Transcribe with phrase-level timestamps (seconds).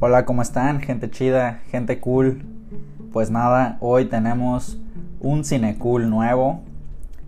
[0.00, 0.80] Hola, ¿cómo están?
[0.80, 2.44] Gente chida, gente cool.
[3.12, 4.78] Pues nada, hoy tenemos
[5.18, 6.62] un cine cool nuevo.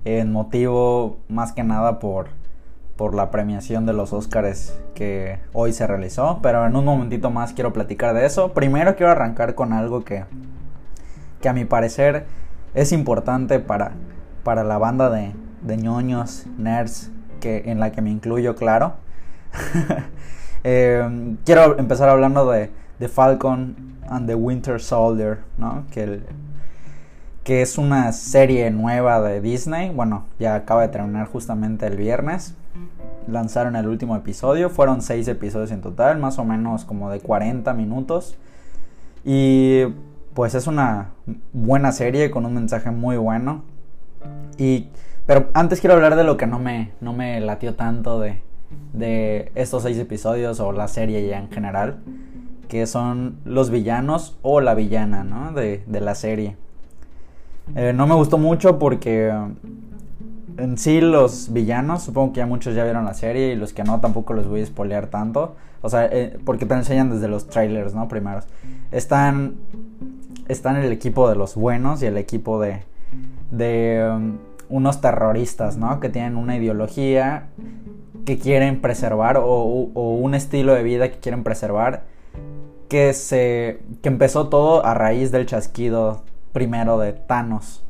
[0.04, 2.28] En motivo más que nada por,
[2.94, 6.38] por la premiación de los Oscars que hoy se realizó.
[6.44, 8.52] Pero en un momentito más quiero platicar de eso.
[8.52, 10.24] Primero quiero arrancar con algo que,
[11.40, 12.26] que a mi parecer
[12.74, 13.94] es importante para,
[14.44, 15.32] para la banda de,
[15.62, 17.10] de ñoños, nerds,
[17.40, 18.94] que, en la que me incluyo, claro.
[20.64, 25.84] Eh, quiero empezar hablando de, The Falcon and the Winter Soldier, ¿no?
[25.90, 26.20] Que,
[27.42, 29.90] que es una serie nueva de Disney.
[29.90, 32.54] Bueno, ya acaba de terminar justamente el viernes.
[33.26, 34.68] Lanzaron el último episodio.
[34.68, 38.36] Fueron seis episodios en total, más o menos como de 40 minutos.
[39.24, 39.84] Y
[40.34, 41.12] pues es una
[41.54, 43.62] buena serie con un mensaje muy bueno.
[44.58, 44.88] Y,
[45.26, 48.42] pero antes quiero hablar de lo que no me, no me latió tanto de,
[48.92, 51.98] de estos seis episodios o la serie ya en general,
[52.68, 55.52] que son los villanos o la villana ¿no?
[55.52, 56.56] de, la serie.
[57.74, 59.32] Eh, no me gustó mucho porque
[60.56, 63.84] en sí los villanos, supongo que ya muchos ya vieron la serie y los que
[63.84, 65.56] no tampoco los voy a spoilear tanto.
[65.82, 68.06] O sea, eh, porque te enseñan desde los trailers, ¿no?
[68.08, 68.44] Primeros.
[68.92, 69.54] Están,
[70.48, 72.82] están el equipo de los buenos y el equipo de,
[73.50, 75.98] de um, unos terroristas, ¿no?
[76.00, 77.48] Que tienen una ideología
[78.30, 82.04] que quieren preservar o, un estilo de vida que quieren preservar
[82.88, 87.82] que se que empezó todo a raíz del chasquido primero de Thanos.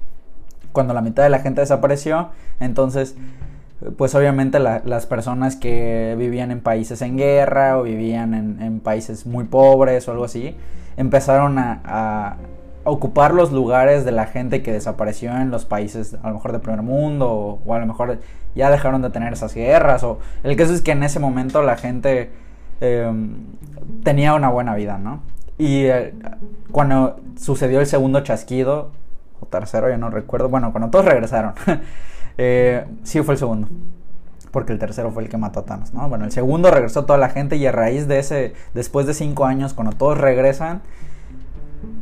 [0.73, 3.17] Cuando la mitad de la gente desapareció entonces
[3.99, 9.45] pues obviamente las personas que vivían en países en guerra o vivían en, países muy
[9.45, 10.57] pobres o algo así
[10.97, 12.37] empezaron a,
[12.85, 16.59] ocupar los lugares de la gente que desapareció en los países a lo mejor de
[16.61, 18.19] primer mundo o, a lo mejor
[18.55, 21.77] ya dejaron de tener esas guerras o el caso es que en ese momento la
[21.77, 22.31] gente
[22.81, 23.37] em,
[24.03, 25.21] tenía una buena vida, ¿no?
[25.59, 26.15] Y eh,
[26.73, 28.93] cuando sucedió el segundo chasquido,
[29.41, 31.53] o tercero, ya no recuerdo, bueno, cuando todos regresaron,
[32.39, 33.69] eh, sí fue el segundo,
[34.51, 36.09] porque el tercero fue el que mató a Thanos, ¿no?
[36.09, 39.45] Bueno, el segundo regresó toda la gente y a raíz de ese, después de cinco
[39.45, 40.81] años, cuando todos regresan,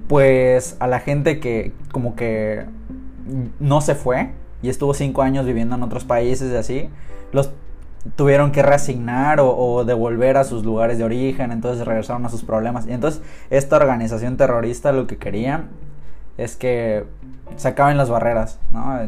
[0.08, 2.64] pues a la gente que como que
[3.60, 4.30] no se fue
[4.62, 6.90] y estuvo cinco años viviendo en otros países y así,
[7.32, 7.52] los
[8.16, 12.86] tuvieron que reasignar o, devolver a sus lugares de origen, entonces regresaron a sus problemas.
[12.86, 15.64] Y entonces esta organización terrorista lo que quería
[16.38, 17.04] es que
[17.56, 18.98] se acaben las barreras, ¿no?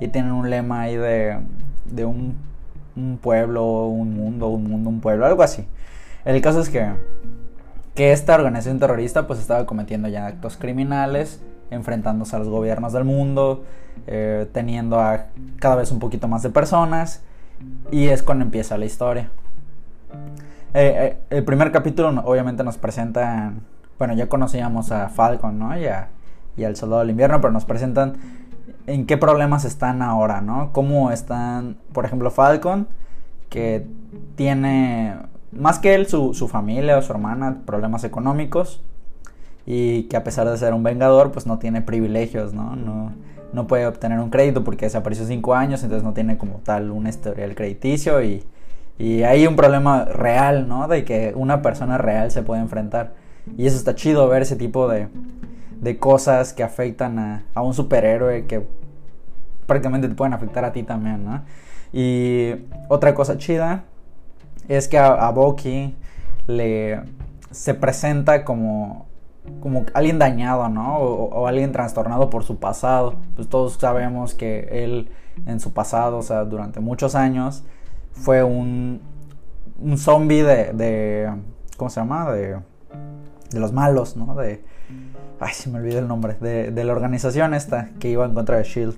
[0.00, 1.38] Y tienen un lema ahí de,
[1.86, 2.36] de un,
[2.96, 5.66] un pueblo, un mundo, un mundo, un pueblo, algo así.
[6.24, 6.90] El caso es que
[7.98, 11.42] que esta organización terrorista pues estaba cometiendo ya actos criminales,
[11.72, 13.64] enfrentándose a los gobiernos del mundo,
[14.06, 15.26] eh, teniendo a
[15.58, 17.22] cada vez un poquito más de personas
[17.90, 19.30] y es cuando empieza la historia.
[20.74, 23.62] Eh, eh, el primer capítulo obviamente nos presentan,
[23.98, 25.76] bueno ya conocíamos a Falcon, ¿no?
[25.76, 25.86] Y,
[26.56, 28.12] y al Soldado del Invierno, pero nos presentan
[28.86, 30.70] en qué problemas están ahora, ¿no?
[30.72, 32.86] Cómo están, por ejemplo, Falcon,
[33.48, 33.88] que
[34.36, 35.16] tiene
[35.52, 38.80] más que él, su, familia o su hermana, problemas económicos.
[39.66, 42.74] Y que a pesar de ser un vengador, pues no tiene privilegios, ¿no?
[42.74, 43.12] No,
[43.52, 47.06] no puede obtener un crédito porque desapareció cinco años, entonces no tiene como tal un
[47.06, 48.44] historial crediticio y,
[48.98, 50.88] y hay un problema real, ¿no?
[50.88, 53.12] De que una persona real se puede enfrentar.
[53.58, 55.08] Y eso está chido ver ese tipo de,
[55.80, 58.66] de cosas que afectan a, a, un superhéroe que
[59.66, 61.42] prácticamente te pueden afectar a ti también, ¿no?
[61.92, 62.52] Y
[62.88, 63.84] otra cosa chida
[64.68, 65.96] es que a, Boki
[66.46, 67.00] le
[67.50, 69.06] se presenta como
[69.60, 70.98] como alguien dañado, ¿no?
[70.98, 73.14] O, alguien trastornado por su pasado.
[73.34, 75.08] Pues todos sabemos que él
[75.46, 77.64] en su pasado, o sea, durante muchos años,
[78.12, 79.00] fue un,
[79.78, 81.32] un zombie de, de,
[81.78, 82.30] ¿Cómo se llama?
[82.30, 82.58] De,
[83.50, 84.34] de los malos, ¿no?
[84.34, 84.62] De.
[85.40, 86.36] Ay, se me olvidó el nombre.
[86.40, 88.96] De, de la organización esta que iba en contra de Shield.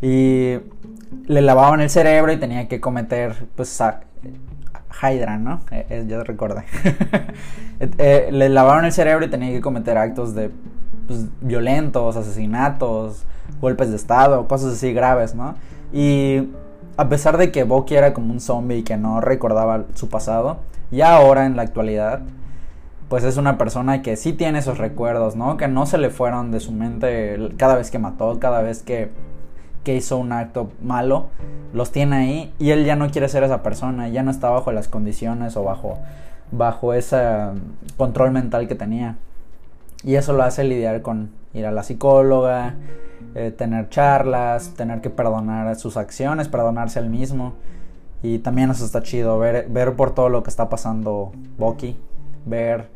[0.00, 0.60] Y
[1.26, 3.80] le lavaban el cerebro y tenía que cometer, pues,
[5.02, 5.60] Hydra, ¿no?
[5.70, 6.62] Eh, eh, yo recuerdo.
[7.98, 10.50] Eh, le lavaron el cerebro y tenía que cometer actos de
[11.08, 13.24] pues, violentos, asesinatos,
[13.60, 15.56] golpes de estado, cosas así graves, ¿no?
[15.92, 16.50] Y
[16.96, 20.58] a pesar de que Bucky era como un zombie y que no recordaba su pasado,
[20.92, 22.20] ya ahora en la actualidad,
[23.08, 25.56] pues es una persona que sí tiene esos recuerdos, ¿no?
[25.56, 29.10] Que no se le fueron de su mente cada vez que mató, cada vez que
[29.84, 31.26] que hizo un acto malo,
[31.72, 34.72] los tiene ahí y él ya no quiere ser esa persona, ya no está bajo
[34.72, 35.98] las condiciones o bajo,
[36.50, 37.22] bajo ese
[37.96, 39.16] control mental que tenía.
[40.02, 42.74] Y eso lo hace lidiar con ir a la psicóloga,
[43.34, 47.54] eh, tener charlas, tener que perdonar sus acciones, perdonarse al mismo.
[48.22, 51.96] Y también eso está chido, ver, ver por todo lo que está pasando Bucky,
[52.46, 52.88] ver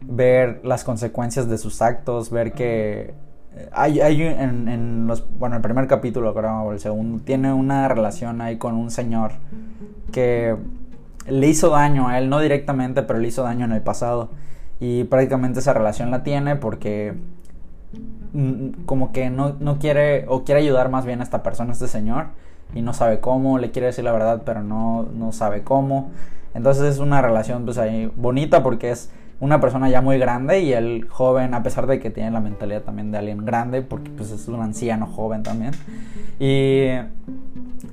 [0.00, 3.14] ver las consecuencias de sus actos, ver que
[3.72, 7.88] hay, hay en, en, los, bueno, el primer capítulo, creo, o el segundo, tiene una
[7.88, 9.32] relación ahí con un señor
[10.12, 10.56] que
[11.26, 14.30] le hizo daño a él, no directamente, pero le hizo daño en el pasado.
[14.80, 17.14] Y prácticamente esa relación la tiene porque
[18.86, 21.88] como que no, no quiere o quiere ayudar más bien a esta persona, a este
[21.88, 22.26] señor,
[22.74, 26.10] y no sabe cómo, le quiere decir la verdad, pero no, no sabe cómo.
[26.54, 30.72] Entonces es una relación pues ahí bonita porque es una persona ya muy grande y
[30.72, 34.30] el joven, a pesar de que tiene la mentalidad también de alguien grande, porque pues
[34.30, 35.72] es un anciano joven también.
[36.40, 36.88] Y,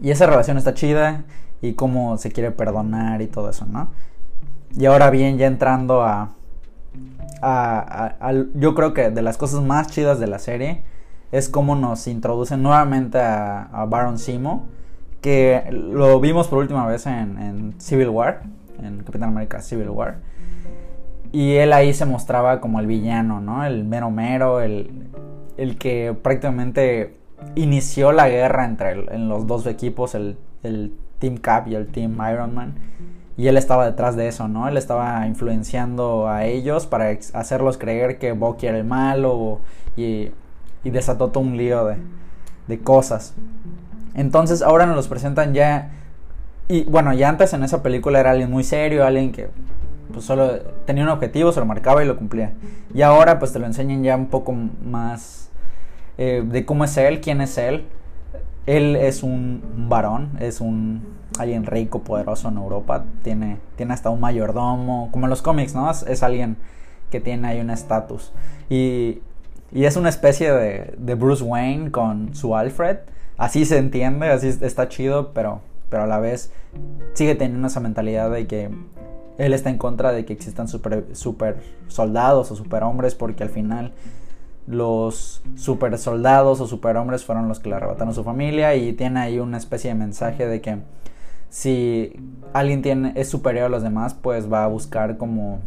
[0.01, 1.23] y esa relación está chida
[1.61, 3.89] y cómo se quiere perdonar y todo eso, ¿no?
[4.75, 6.33] Y ahora bien, ya entrando a,
[7.41, 10.83] a, a, yo creo que de las cosas más chidas de la serie
[11.31, 14.65] es cómo nos introducen nuevamente a, Baron Simo,
[15.21, 18.41] que lo vimos por última vez en, en Civil War,
[18.81, 20.17] en Capitán América Civil War
[21.31, 23.65] y él ahí se mostraba como el villano, ¿no?
[23.65, 25.09] El mero mero, el,
[25.57, 27.15] el que prácticamente
[27.55, 32.17] inició la guerra entre en los dos equipos, el, el, Team Cap y el Team
[32.31, 32.75] Iron Man.
[33.37, 34.67] Y él estaba detrás de eso, ¿no?
[34.67, 39.59] Él estaba influenciando a ellos para hacerlos creer que Bucky era el malo
[39.95, 40.31] y,
[40.83, 41.97] y desató todo un lío de,
[42.67, 43.33] de cosas.
[44.13, 45.91] Entonces ahora nos los presentan ya...
[46.67, 49.49] Y bueno, ya antes en esa película era alguien muy serio, alguien que
[50.11, 52.53] pues solo tenía un objetivo, se lo marcaba y lo cumplía.
[52.93, 55.49] Y ahora pues te lo enseñan ya un poco más
[56.17, 57.85] eh, de cómo es él, quién es él.
[58.65, 64.19] Él es un varón, es un alguien rico, poderoso en Europa, tiene, tiene hasta un
[64.19, 65.89] mayordomo, como en los cómics, ¿no?
[65.91, 66.57] Es, alguien
[67.11, 68.31] que tiene ahí un estatus.
[68.69, 69.19] Y,
[69.71, 72.97] y, es una especie de, de, Bruce Wayne con su Alfred.
[73.37, 76.51] Así se entiende, así está chido, pero, pero a la vez
[77.13, 78.69] sigue teniendo esa mentalidad de que
[79.37, 83.93] él está en contra de que existan super, super soldados o superhombres porque al final
[84.67, 89.19] los super soldados o superhombres fueron los que le arrebataron a su familia y tiene
[89.19, 90.79] ahí una especie de mensaje de que
[91.49, 92.13] si
[92.53, 95.59] alguien tiene, es superior a los demás pues va a buscar como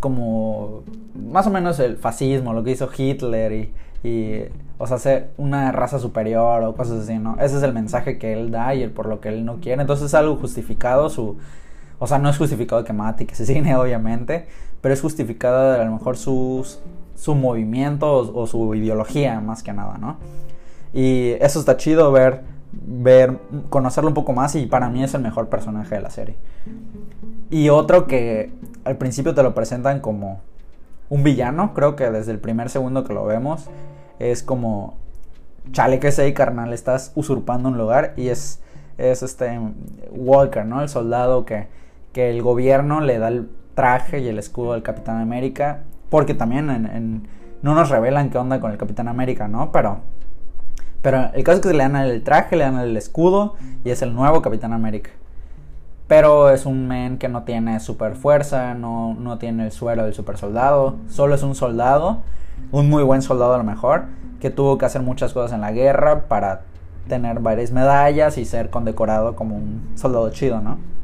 [0.00, 0.82] como
[1.14, 3.72] más o menos el fascismo, lo que hizo Hitler y,
[4.08, 4.42] y
[4.78, 7.36] o sea, ser una raza superior o cosas así, ¿no?
[7.40, 9.80] Ese es el mensaje que él da y por lo que él no quiere.
[9.80, 11.36] Entonces es algo justificado su,
[11.98, 14.46] o sea, no es justificado que mate y que se signe, obviamente,
[14.80, 16.80] pero es justificado a lo mejor sus,
[17.14, 20.16] su movimiento o, su ideología, más que nada, ¿no?
[20.92, 23.38] Y eso está chido ver, ver,
[23.68, 26.36] conocerlo un poco más y para mí es el mejor personaje de la serie.
[27.50, 28.52] Y otro que
[28.84, 30.40] al principio te lo presentan como
[31.08, 33.66] un villano, creo que desde el primer segundo que lo vemos,
[34.18, 34.94] es como,
[35.72, 38.60] chale que sé, carnal, estás usurpando un lugar y es,
[38.98, 39.58] es este
[40.10, 40.82] Walker, ¿no?
[40.82, 41.68] El soldado que
[42.16, 47.28] que el gobierno le da el traje y el escudo del Capitán América, porque también
[47.60, 49.70] no nos revelan qué onda con el Capitán América, ¿no?
[49.70, 49.98] Pero,
[51.02, 54.00] pero el caso es que le dan el traje, le dan el escudo y es
[54.00, 55.10] el nuevo Capitán América.
[56.06, 60.14] Pero es un men que no tiene super fuerza, no, no tiene el suero del
[60.14, 62.22] super soldado, solo es un soldado,
[62.72, 64.06] un muy buen soldado a lo mejor,
[64.40, 66.62] que tuvo que hacer muchas cosas en la guerra para
[67.08, 70.95] tener varias medallas y ser condecorado como un soldado chido, ¿no?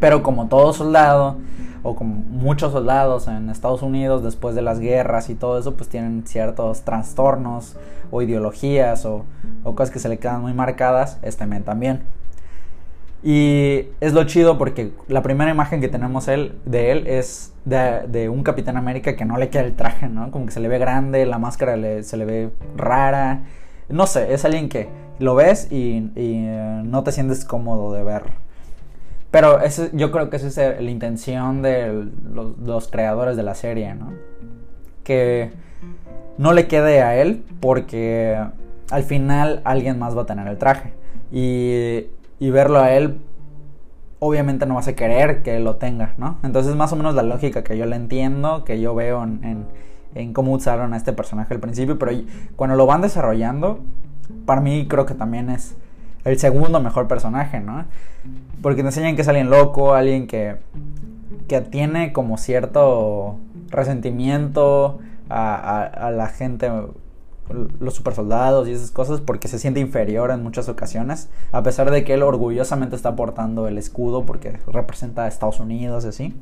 [0.00, 1.38] Pero como todo soldado,
[1.84, 5.90] o como muchos soldados en Estados Unidos después de las guerras y todo eso, pues
[5.90, 7.76] tienen ciertos trastornos
[8.10, 9.26] o ideologías o,
[9.62, 12.02] cosas que se le quedan muy marcadas, este men también.
[13.22, 18.28] Y es lo chido porque la primera imagen que tenemos él, de él es de,
[18.30, 20.30] un Capitán América que no le queda el traje, ¿no?
[20.30, 23.42] Como que se le ve grande, la máscara se le ve rara.
[23.90, 24.88] No sé, es alguien que
[25.18, 28.32] lo ves y, y eh, no te sientes cómodo de verlo.
[29.34, 29.58] Pero
[29.94, 32.06] yo creo que esa es la intención de
[32.64, 34.12] los, creadores de la serie, ¿no?
[35.02, 35.50] Que
[36.38, 38.38] no le quede a él porque
[38.92, 40.92] al final alguien más va a tener el traje.
[41.32, 42.06] Y,
[42.38, 43.18] y verlo a él,
[44.20, 46.38] obviamente no vas a querer que lo tenga, ¿no?
[46.44, 49.66] Entonces más o menos la lógica que yo le entiendo, que yo veo en,
[50.14, 52.12] en cómo usaron a este personaje al principio, pero
[52.54, 53.80] cuando lo van desarrollando,
[54.46, 55.74] para mí creo que también es
[56.24, 57.84] el segundo mejor personaje, ¿no?
[58.64, 60.56] Porque te enseñan que es alguien loco, alguien que,
[61.48, 63.36] que tiene como cierto
[63.68, 66.72] resentimiento a, la gente,
[67.78, 72.04] los supersoldados y esas cosas, porque se siente inferior en muchas ocasiones, a pesar de
[72.04, 76.34] que él orgullosamente está portando el escudo porque representa a Estados Unidos y así.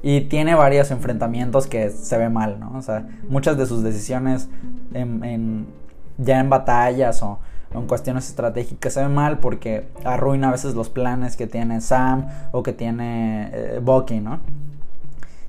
[0.00, 2.70] Y tiene varios enfrentamientos que se ve mal, ¿no?
[2.78, 4.48] O sea, muchas de sus decisiones
[4.92, 7.40] ya en batallas o
[7.74, 12.28] en cuestiones estratégicas se ve mal porque arruina a veces los planes que tiene Sam
[12.52, 14.40] o que tiene eh, Bucky, ¿no?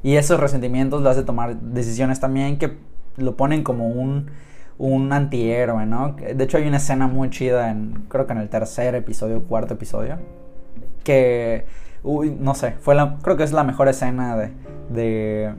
[0.03, 2.77] Y esos resentimientos lo hace tomar decisiones también que
[3.17, 4.29] lo ponen como un,
[4.77, 6.13] un antihéroe, ¿no?
[6.13, 9.73] De hecho hay una escena muy chida en, creo que en el tercer episodio, cuarto
[9.75, 10.17] episodio,
[11.03, 11.65] que,
[12.03, 14.51] uy, no sé, fue la, creo que es la mejor escena de,
[14.89, 15.53] de,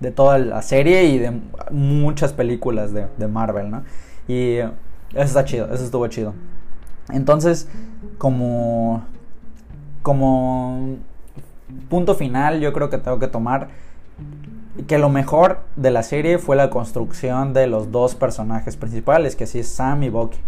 [0.00, 1.32] de toda la serie y de
[1.70, 3.84] muchas películas de, de Marvel, ¿no?
[4.26, 4.58] Y
[5.10, 6.34] eso está chido, eso estuvo chido.
[7.10, 7.68] Entonces,
[8.18, 9.02] como,
[10.02, 10.96] como
[11.88, 13.68] punto final, yo creo que tengo que tomar
[14.86, 19.46] que lo mejor de la serie fue la construcción de los dos personajes principales, que
[19.46, 20.38] sí es Sam y Bucky.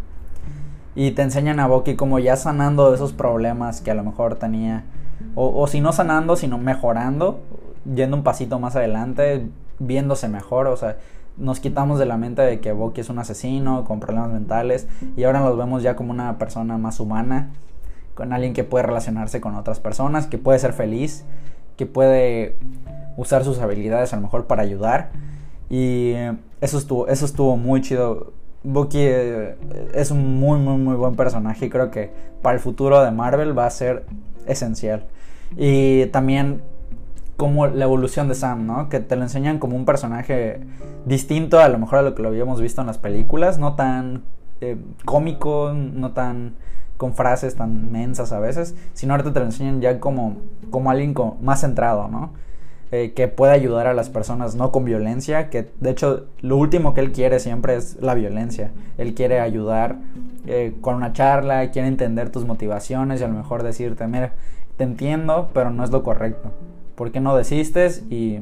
[0.94, 4.84] Y te enseñan a Bucky como ya sanando esos problemas que a lo mejor tenía,
[5.34, 7.40] o, o si no sanando, sino mejorando,
[7.84, 9.48] yendo un pasito más adelante,
[9.78, 10.96] viéndose mejor, o sea,
[11.40, 15.24] nos quitamos de la mente de que Bucky es un asesino con problemas mentales y
[15.24, 17.50] ahora nos vemos ya como una persona más humana,
[18.14, 21.24] con alguien que puede relacionarse con otras personas, que puede ser feliz,
[21.76, 22.56] que puede
[23.16, 25.10] usar sus habilidades a lo mejor para ayudar
[25.70, 26.12] y
[26.60, 28.32] eso estuvo eso estuvo muy chido.
[28.62, 29.56] Bucky eh,
[29.94, 32.10] es un muy muy muy buen personaje y creo que
[32.42, 34.04] para el futuro de Marvel va a ser
[34.46, 35.06] esencial.
[35.56, 36.60] Y también
[37.40, 38.90] como la evolución de Sam, ¿no?
[38.90, 40.60] Que te lo enseñan como un personaje
[41.06, 44.24] distinto a lo mejor a lo que lo habíamos visto en las películas, no tan
[44.60, 46.56] eh, cómico, no tan
[46.98, 50.36] con frases tan mensas a veces, sino ahorita te lo enseñan ya como,
[50.68, 52.32] como alguien más centrado, ¿no?
[52.92, 56.92] Eh, que puede ayudar a las personas, no con violencia, que de hecho lo último
[56.92, 58.70] que él quiere siempre es la violencia.
[58.98, 59.96] Él quiere ayudar
[60.46, 64.34] eh, con una charla, quiere entender tus motivaciones y a lo mejor decirte, mira,
[64.76, 66.52] te entiendo, pero no es lo correcto.
[67.00, 68.40] ¿Por qué no desistes y,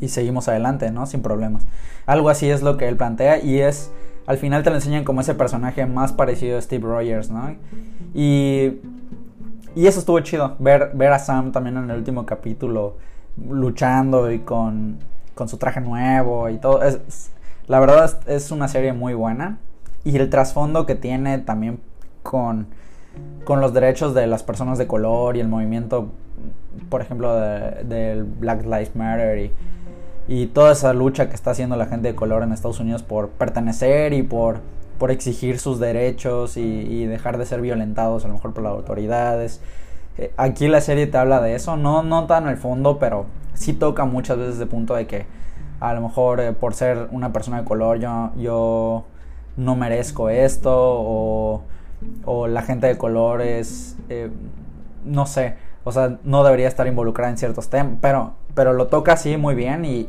[0.00, 1.06] y seguimos adelante, ¿no?
[1.06, 1.66] Sin problemas.
[2.06, 3.90] Algo así es lo que él plantea y es,
[4.28, 7.56] al final te lo enseñan como ese personaje más parecido a Steve Rogers, ¿no?
[8.14, 8.74] Y,
[9.74, 12.96] y eso estuvo chido, ver, ver a Sam también en el último capítulo
[13.50, 14.98] luchando y con,
[15.34, 16.80] con su traje nuevo y todo.
[16.80, 17.32] Es,
[17.66, 19.58] la verdad es, es una serie muy buena
[20.04, 21.80] y el trasfondo que tiene también
[22.22, 22.68] con,
[23.44, 26.10] con los derechos de las personas de color y el movimiento
[26.88, 29.52] por ejemplo, del Black Lives Matter y,
[30.28, 33.30] y, toda esa lucha que está haciendo la gente de color en Estados Unidos por
[33.30, 34.60] pertenecer y por,
[34.98, 39.60] por exigir sus derechos y, dejar de ser violentados a lo mejor por las autoridades.
[40.18, 43.72] Eh, aquí la serie te habla de eso, no, no tan al fondo, pero sí
[43.72, 45.26] toca muchas veces el punto de que
[45.80, 49.04] a lo mejor eh, por ser una persona de color yo, yo
[49.56, 51.62] no merezco esto o,
[52.24, 54.30] o la gente de color es, eh,
[55.04, 59.12] no sé, o sea, no debería estar involucrada en ciertos temas, pero, pero lo toca
[59.12, 60.00] así muy bien y,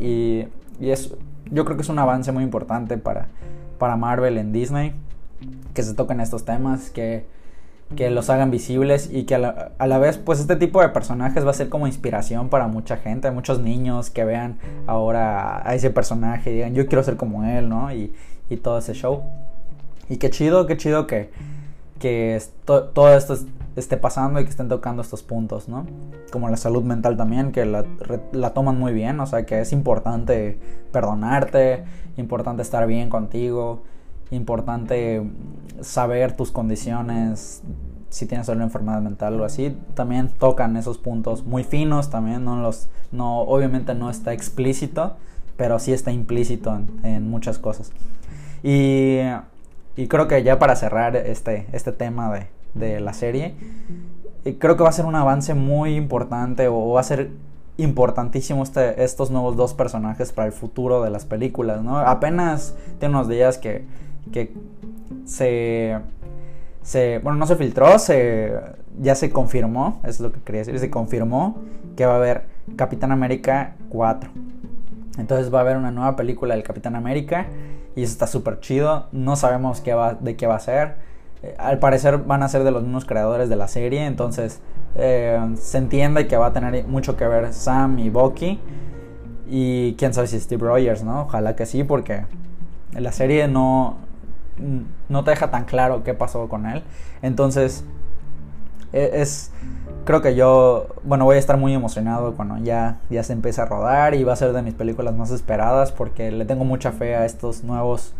[0.79, 1.13] y, es,
[1.51, 3.27] yo creo que es un avance muy importante para,
[3.77, 4.93] para Marvel en Disney,
[5.73, 7.25] que se toquen estos temas, que,
[7.95, 10.89] que los hagan visibles y que a la, a la, vez pues este tipo de
[10.89, 15.75] personajes va a ser como inspiración para mucha gente, muchos niños que vean ahora a
[15.75, 17.93] ese personaje y digan yo quiero ser como él, ¿no?
[17.93, 18.13] Y,
[18.49, 19.23] y todo ese show.
[20.09, 21.31] Y qué chido, qué chido que,
[21.99, 23.37] que todo esto
[23.75, 25.85] esté pasando y que estén tocando estos puntos, ¿no?
[26.31, 27.85] Como la salud mental también, que la,
[28.31, 30.59] la, toman muy bien, o sea que es importante
[30.91, 31.83] perdonarte,
[32.17, 33.83] importante estar bien contigo,
[34.31, 35.23] importante
[35.81, 37.63] saber tus condiciones,
[38.09, 42.61] si tienes alguna enfermedad mental o así, también tocan esos puntos muy finos también, no
[42.61, 45.17] los, no, obviamente no está explícito,
[45.57, 47.91] pero sí está implícito en, en muchas cosas.
[48.63, 49.19] Y
[49.95, 53.55] y creo que ya para cerrar este, este tema de, de la serie,
[54.59, 57.31] creo que va a ser un avance muy importante o va a ser
[57.77, 61.97] importantísimo este, estos nuevos dos personajes para el futuro de las películas, ¿no?
[61.97, 63.83] Apenas tiene unos días que,
[64.31, 64.53] que
[65.25, 65.97] se,
[66.83, 68.53] se, bueno, no se filtró, se,
[69.01, 71.57] ya se confirmó, es lo que quería decir, se confirmó
[71.97, 72.43] que va a haber
[72.75, 74.29] Capitán América 4.
[75.17, 77.47] Entonces va a haber una nueva película del Capitán América
[77.95, 79.07] y eso está súper chido.
[79.11, 80.95] No sabemos qué va, de qué va a ser.
[81.43, 84.61] Eh, al parecer van a ser de los mismos creadores de la serie, entonces
[84.95, 88.59] eh, se entiende que va a tener mucho que ver Sam y Bucky.
[89.47, 91.21] Y quién sabe si Steve Rogers, ¿no?
[91.23, 92.25] Ojalá que sí, porque
[92.93, 93.97] la serie no,
[95.07, 96.83] no te deja tan claro qué pasó con él.
[97.21, 97.85] Entonces,
[98.95, 99.51] es,
[100.05, 103.65] creo que yo, bueno, voy a estar muy emocionado cuando ya, ya se empiece a
[103.65, 107.15] rodar y va a ser de mis películas más esperadas porque le tengo mucha fe
[107.15, 108.13] a estos nuevos,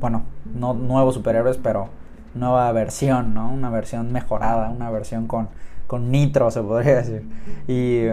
[0.00, 1.88] bueno, no nuevos superhéroes, pero
[2.34, 3.50] nueva versión, ¿no?
[3.50, 5.48] Una versión mejorada, una versión con,
[5.86, 7.26] con nitro, se podría decir.
[7.66, 8.06] Y,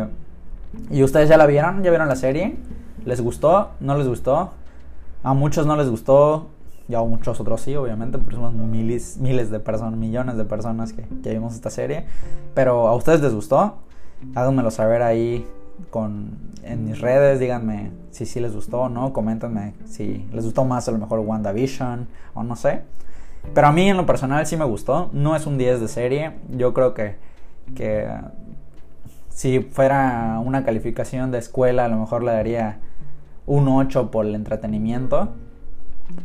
[0.90, 2.58] y ustedes ya la vieron, ya vieron la serie,
[3.04, 3.72] ¿les gustó?
[3.80, 4.54] ¿No les gustó?
[5.24, 6.48] A muchos no les gustó,
[6.88, 11.04] ya muchos otros sí, obviamente, porque somos miles, miles de personas, millones de personas que,
[11.24, 12.06] que vimos esta serie.
[12.54, 13.78] Pero a ustedes les gustó,
[14.36, 15.46] háganmelo saber ahí
[15.90, 20.66] con, en mis redes, díganme si sí les gustó o no, coméntenme si les gustó
[20.66, 22.84] más a lo mejor WandaVision o no sé.
[23.54, 26.32] Pero a mí en lo personal sí me gustó, no es un 10 de serie,
[26.50, 27.16] yo creo que,
[27.76, 28.10] que
[29.30, 32.80] si fuera una calificación de escuela a lo mejor le daría
[33.46, 35.36] un 8 por el entretenimiento.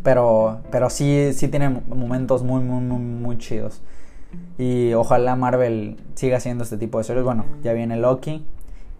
[0.02, 3.82] Pero, pero sí, sí tiene momentos muy, muy, muy, chidos.
[4.58, 7.24] Y ojalá Marvel siga haciendo este tipo de series.
[7.24, 8.44] Bueno, ya viene Loki,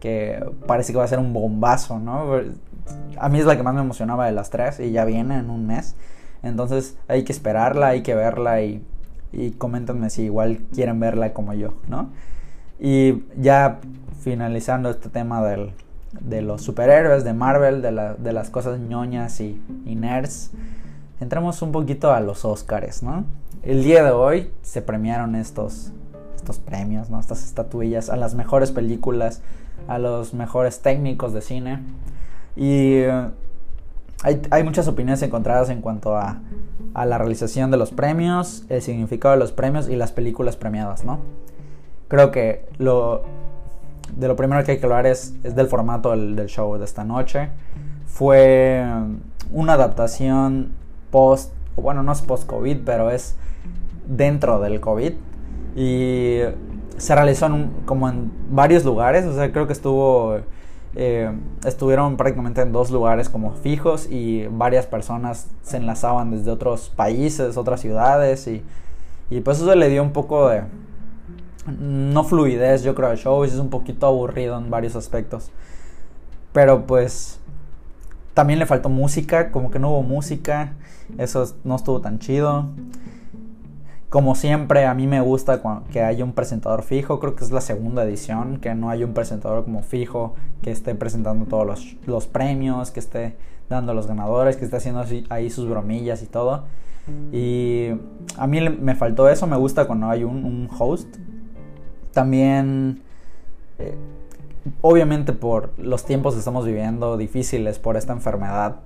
[0.00, 2.26] que parece que va a ser un bombazo, ¿no?
[3.18, 5.50] A mí es la que más me emocionaba de las tres y ya viene en
[5.50, 5.94] un mes.
[6.42, 8.82] Entonces hay que esperarla, hay que verla y,
[9.32, 12.08] y coméntenme si igual quieren verla como yo, ¿no?
[12.78, 13.78] Y ya
[14.20, 15.72] finalizando este tema del,
[16.18, 20.50] de los superhéroes de Marvel, de, de las cosas ñoñas y, y, nerds,
[21.20, 23.24] entramos un poquito a los Oscars, ¿no?
[23.62, 25.92] El día de hoy se premiaron estos,
[26.34, 27.20] estos premios, ¿no?
[27.20, 29.42] Estas estatuillas a las mejores películas,
[29.86, 31.80] a los mejores técnicos de cine.
[32.56, 33.28] Y eh,
[34.22, 36.40] hay, hay, muchas opiniones encontradas en cuanto a,
[36.94, 41.04] a, la realización de los premios, el significado de los premios y las películas premiadas,
[41.04, 41.20] ¿no?
[42.08, 43.22] Creo que lo,
[44.16, 47.04] de lo primero que hay que hablar es, es del formato del, show de esta
[47.04, 47.48] noche.
[48.06, 48.84] Fue
[49.52, 50.72] una adaptación
[51.10, 53.36] post, bueno, no es post-COVID, pero es
[54.06, 55.12] dentro del COVID.
[55.76, 56.40] Y
[56.96, 60.38] se realizó en como en varios lugares, o sea, creo que estuvo...
[60.96, 61.30] Eh,
[61.64, 67.56] estuvieron prácticamente en dos lugares como fijos y varias personas se enlazaban desde otros países,
[67.56, 68.64] otras ciudades y,
[69.30, 70.64] y pues eso le dio un poco de,
[71.66, 75.50] no fluidez, yo creo, el show es un poquito aburrido en varios aspectos.
[76.52, 77.40] Pero pues
[78.34, 80.74] también le faltó música, como que no hubo música,
[81.18, 82.66] eso no estuvo tan chido.
[84.08, 85.62] Como siempre, a mí me gusta
[85.92, 89.14] que haya un presentador fijo, creo que es la segunda edición, que no haya un
[89.14, 93.36] presentador como fijo, que esté presentando todos los, los premios, que esté
[93.68, 96.64] dando a los ganadores, que esté haciendo ahí sus bromillas y todo.
[97.32, 97.90] Y
[98.36, 101.16] a mí me faltó eso, me gusta cuando hay un host,
[102.12, 103.02] también,
[103.78, 103.94] eh,
[104.80, 108.76] obviamente por los tiempos que estamos viviendo difíciles por esta enfermedad,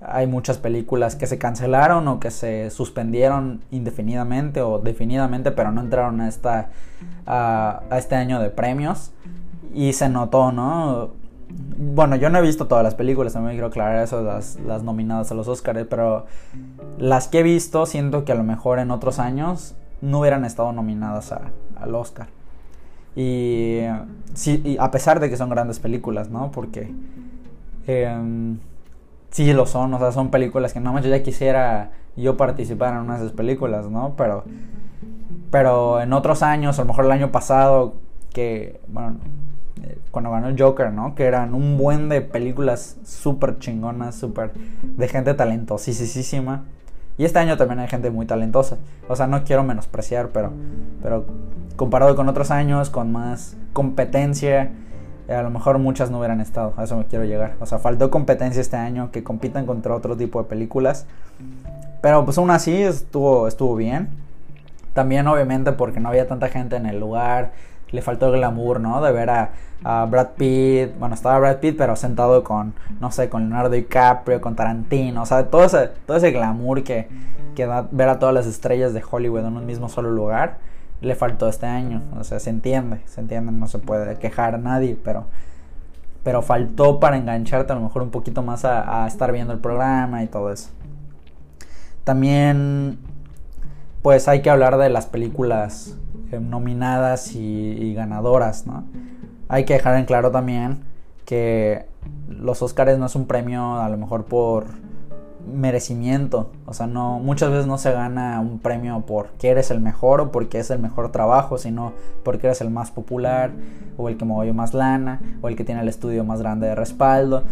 [0.00, 5.80] hay muchas películas que se cancelaron o que se suspendieron indefinidamente o definidamente, pero no
[5.80, 6.70] entraron a, esta,
[7.26, 9.12] a, este año de premios.
[9.74, 11.10] Y se notó, ¿no?
[11.78, 15.30] Bueno, yo no he visto todas las películas, también quiero aclarar eso, las, las nominadas
[15.30, 16.26] a los Oscars, pero
[16.98, 20.72] las que he visto siento que a lo mejor en otros años no hubieran estado
[20.72, 22.28] nominadas al Oscar.
[23.16, 23.80] Y,
[24.34, 26.50] sí, a pesar de que son grandes películas, ¿no?
[26.52, 26.92] Porque
[27.86, 28.56] eh,
[29.30, 32.94] sí lo son, o sea, son películas que no más yo ya quisiera yo participar
[32.94, 34.14] en una de esas películas, ¿no?
[34.16, 34.44] Pero,
[35.50, 37.94] pero en otros años, a lo mejor el año pasado,
[38.32, 39.16] que, bueno,
[39.82, 41.14] eh, cuando ganó el Joker, ¿no?
[41.14, 46.64] Que eran un buen de películas súper chingonas, súper de gente talentosísima.
[47.18, 48.76] Y este año también hay gente muy talentosa.
[49.08, 50.52] O sea, no quiero menospreciar, pero,
[51.02, 51.24] pero
[51.76, 54.70] comparado con otros años, con más competencia,
[55.28, 56.74] a lo mejor muchas no hubieran estado.
[56.76, 57.54] A eso me quiero llegar.
[57.60, 61.06] O sea, faltó competencia este año que compitan contra otro tipo de películas.
[62.02, 64.08] Pero pues aún así estuvo, estuvo bien.
[64.92, 67.52] También obviamente porque no había tanta gente en el lugar
[67.90, 69.00] le faltó el glamour, ¿no?
[69.02, 69.50] De ver a,
[69.82, 74.56] Brad Pitt, bueno, estaba Brad Pitt, pero sentado con, no sé, con Leonardo DiCaprio, con
[74.56, 77.08] Tarantino, o sea, todo ese, todo ese glamour que,
[77.54, 80.58] que da ver a todas las estrellas de Hollywood en un mismo solo lugar,
[81.02, 84.58] le faltó este año, o sea, se entiende, se entiende, no se puede quejar a
[84.58, 85.26] nadie, pero,
[86.22, 89.60] pero faltó para engancharte a lo mejor un poquito más a, a estar viendo el
[89.60, 90.70] programa y todo eso.
[92.02, 92.98] También,
[94.02, 95.96] pues hay que hablar de las películas
[96.40, 98.84] nominadas y, ganadoras, ¿no?
[99.48, 100.80] Hay que dejar en claro también
[101.24, 101.86] que
[102.28, 104.66] los Oscars no es un premio a lo mejor por
[105.46, 110.20] merecimiento, o sea, no muchas veces no se gana un premio porque eres el mejor
[110.20, 111.92] o porque es el mejor trabajo, sino
[112.24, 113.52] porque eres el más popular
[113.96, 116.74] o el que movió más lana o el que tiene el estudio más grande de
[116.74, 117.44] respaldo.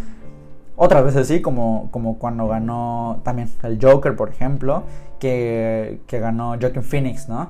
[0.75, 4.83] Otras veces sí, como, como cuando ganó también el Joker, por ejemplo,
[5.19, 7.49] que, que ganó Joaquin Phoenix, ¿no?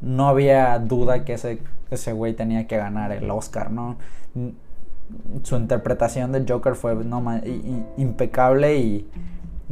[0.00, 3.96] No había duda que ese, ese güey tenía que ganar el Oscar, ¿no?
[5.42, 7.22] Su interpretación del Joker fue no,
[7.96, 9.08] impecable y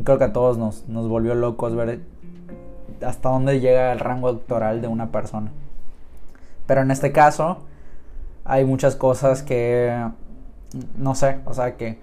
[0.03, 2.01] creo que a todos nos, nos volvió locos ver
[3.05, 5.51] hasta dónde llega el rango actoral de una persona.
[6.67, 7.59] Pero en este caso
[8.45, 10.05] hay muchas cosas que
[10.97, 11.99] no sé, o sea que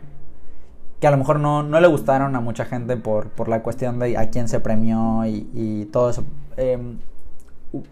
[1.01, 3.97] que a lo mejor no, no le gustaron a mucha gente por, por la cuestión
[3.97, 6.23] de a quién se premió y, y todo eso.
[6.57, 6.77] Eh,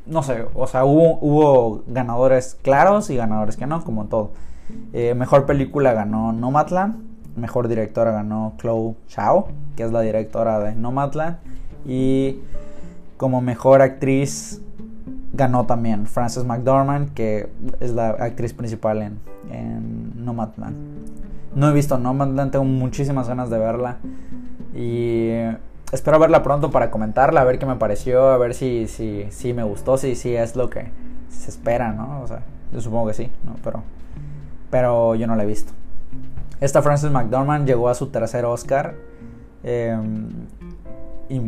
[0.06, 4.32] no sé, o sea, hubo, ganadores claros y ganadores que no, como todo.
[4.94, 7.02] Eh, mejor película ganó Nomadland,
[7.36, 11.38] mejor directora ganó Chloe Chao, que es la directora de Nomadland,
[11.86, 12.40] y
[13.18, 14.62] como mejor actriz
[15.34, 19.20] ganó también Frances McDormand, que es la actriz principal en,
[19.52, 20.76] en Nomadland.
[21.56, 23.98] No he visto Nomadland, tengo muchísimas ganas de verla
[24.76, 25.32] y
[25.92, 29.54] espero verla pronto para comentarla, a ver qué me pareció, a ver si, si, si
[29.54, 30.92] me gustó, si, si es lo que
[31.30, 32.22] se espera, ¿no?
[32.22, 33.56] O sea, yo supongo que sí, ¿no?
[33.64, 33.84] Pero,
[34.70, 35.74] pero yo no la he visto.
[36.62, 38.96] Esta Frances McDormand llegó a su tercer Oscar.
[39.64, 40.30] Em,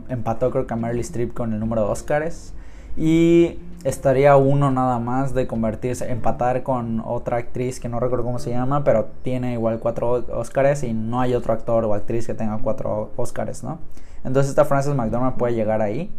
[0.09, 2.53] empató creo que a Meryl con el número de Oscars.
[2.95, 8.39] Y estaría uno nada más de convertirse, empatar con otra actriz que no recuerdo cómo
[8.39, 12.33] se llama, pero tiene igual cuatro Oscars y no hay otro actor o actriz que
[12.33, 13.79] tenga cuatro Oscars, ¿no?
[14.23, 16.11] Entonces esta Frances McDormand puede llegar ahí.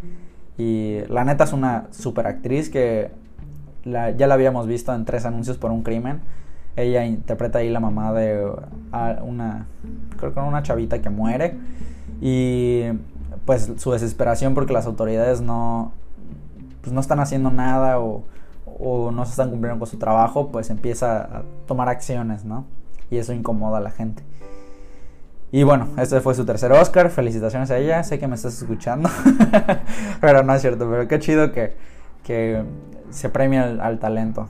[0.57, 3.11] Y la neta es una super actriz que
[3.85, 6.21] ya la habíamos visto en tres anuncios por un crimen.
[6.75, 8.49] Ella interpreta ahí la mamá de
[9.23, 9.67] una,
[10.17, 11.57] creo que una chavita que muere.
[12.21, 12.83] Y
[13.45, 15.91] pues su desesperación porque las autoridades no,
[16.81, 18.23] pues no están haciendo nada o,
[18.65, 22.65] o no se están cumpliendo con su trabajo, pues empieza a tomar acciones, ¿no?
[23.09, 24.23] Y eso incomoda a la gente.
[25.53, 27.11] Y bueno, este fue su tercer Oscar.
[27.11, 28.01] Felicitaciones a ella.
[28.01, 29.07] Sé que me estás escuchando.
[30.19, 30.89] pero no es cierto.
[30.89, 31.75] Pero qué chido que,
[32.23, 32.63] que
[33.11, 34.49] se premia al, al, talento.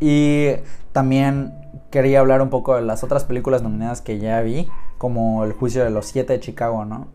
[0.00, 0.48] Y
[0.90, 1.54] también
[1.92, 4.68] quería hablar un poco de las otras películas nominadas que ya vi.
[4.98, 7.06] Como El juicio de los siete de Chicago, ¿no?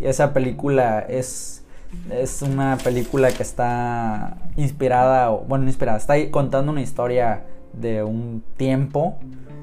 [0.00, 1.62] Y esa película es,
[2.10, 9.16] es una película que está inspirada, bueno, inspirada, está contando una historia de un tiempo,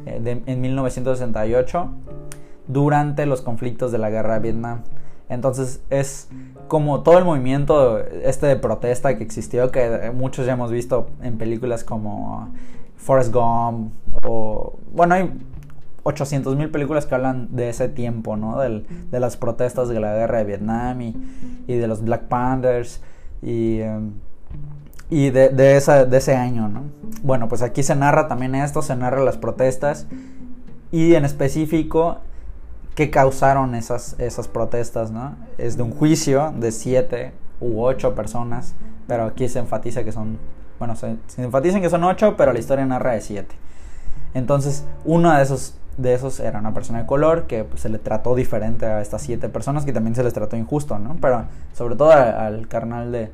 [0.06, 1.89] eh, en 1968
[2.67, 4.82] durante los conflictos de la guerra de Vietnam.
[5.30, 6.30] Entonces es
[6.67, 11.38] como todo el movimiento este de protesta que existió, que muchos ya hemos visto en
[11.38, 12.49] películas como
[12.97, 13.93] Forrest Gump
[14.26, 14.78] o...
[14.93, 15.32] Bueno, hay
[16.04, 18.60] 800 mil películas que hablan de ese tiempo, ¿no?
[18.60, 21.13] de las protestas de la guerra de Vietnam y,
[21.67, 23.02] de los Black Panthers
[23.41, 24.12] y, em,
[25.10, 26.84] y de, de, de ese año, ¿no?
[27.23, 30.08] Bueno, pues aquí se narra también esto, se narra las protestas
[30.91, 32.17] y en específico
[32.95, 35.36] qué causaron esas, esas protestas, ¿no?
[35.58, 38.75] Es de un juicio de siete u ocho personas,
[39.08, 40.38] pero aquí se enfatiza que son,
[40.79, 43.56] bueno, se, enfatizan que son ocho, pero la historia narra de siete.
[44.34, 47.99] Entonces, uno de esos, de esos era una persona de color que pues, se le
[47.99, 51.17] trató diferente a estas siete personas, que también se les trató injusto, ¿no?
[51.19, 53.32] Pero sobre todo al, carnal de,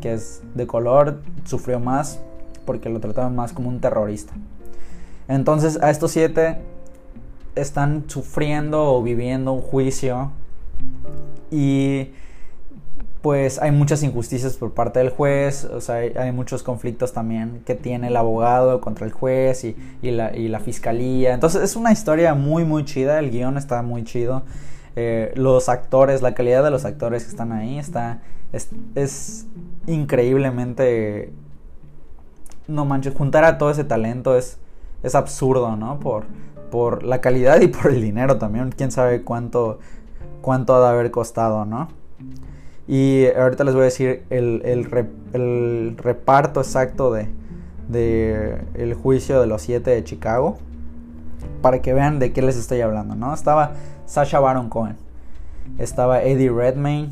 [0.00, 2.20] que es de color sufrió más
[2.64, 4.32] porque lo trataban más como un terrorista.
[5.26, 6.58] Entonces, a estos siete
[7.54, 10.30] están sufriendo o viviendo un juicio
[11.50, 12.10] y
[13.22, 17.74] pues hay muchas injusticias por parte del juez, o sea, hay, muchos conflictos también que
[17.74, 21.34] tiene el abogado contra el juez y, la, y, la, fiscalía.
[21.34, 24.42] Entonces es una historia muy, muy chida, el guion está muy chido.
[24.96, 29.46] Eh, los actores, la calidad de los actores que están ahí está, es, es
[29.86, 31.32] increíblemente...
[32.68, 34.58] No manches, juntar a todo ese talento es,
[35.02, 35.98] es absurdo, ¿no?
[36.00, 36.24] Por,
[36.70, 38.70] por la calidad y por el dinero también.
[38.70, 39.78] Quién sabe cuánto,
[40.40, 41.88] cuánto ha de haber costado, ¿no?
[42.88, 47.28] Y ahorita les voy a decir el, el, reparto exacto de,
[47.88, 50.58] de, el juicio de los siete de Chicago.
[51.62, 53.32] Para que vean de qué les estoy hablando, ¿no?
[53.32, 53.74] Estaba
[54.06, 54.96] Sasha Baron Cohen.
[55.78, 57.10] Estaba Eddie Redmayne.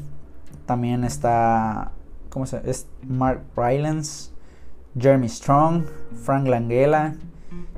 [0.67, 1.93] También está.
[2.31, 2.69] ¿Cómo se llama?
[2.69, 4.33] Es Mark Rylance.
[4.99, 5.85] Jeremy Strong.
[6.25, 7.15] Frank Langella.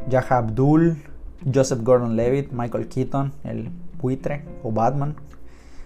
[0.09, 0.97] Yaha Abdul.
[1.53, 5.15] Joseph Gordon-Levitt, Michael Keaton, el buitre o Batman,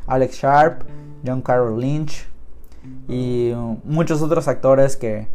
[0.07, 0.83] Alex Sharp,
[1.27, 2.27] John Carroll Lynch
[3.09, 3.53] y
[3.85, 5.27] muchos otros actores que,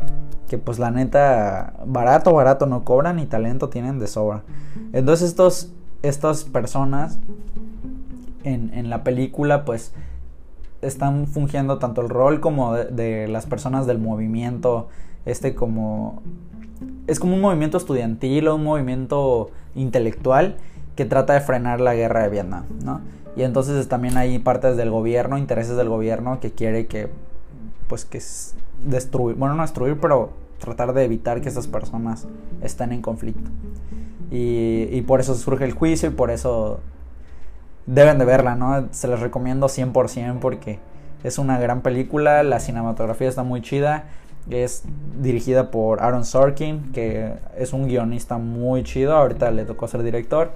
[0.47, 4.43] que pues la neta barato, barato no cobran y talento tienen de sobra.
[4.93, 5.71] Entonces estos,
[6.03, 7.19] estas personas
[8.43, 9.93] en, en la película pues
[10.81, 14.87] están fungiendo tanto el rol como de, de, las personas del movimiento,
[15.25, 16.21] este como
[17.07, 20.57] es como un movimiento estudiantil o un movimiento intelectual
[20.95, 23.01] que trata de frenar la guerra de Vietnam, ¿no?
[23.35, 27.09] Y entonces también hay partes del gobierno, intereses del gobierno que quiere que,
[27.87, 28.21] pues que
[28.83, 32.27] destruir, bueno, no destruir, pero tratar de evitar que esas personas
[32.61, 33.49] estén en conflicto.
[34.31, 36.81] Y, y por eso surge el juicio y por eso
[37.85, 38.87] deben de verla, ¿no?
[38.91, 40.79] Se les recomiendo 100% porque
[41.23, 44.05] es una gran película, la cinematografía está muy chida
[44.49, 44.83] es
[45.21, 49.15] dirigida por Aaron Sorkin, que es un guionista muy chido.
[49.15, 50.51] Ahorita le tocó ser director.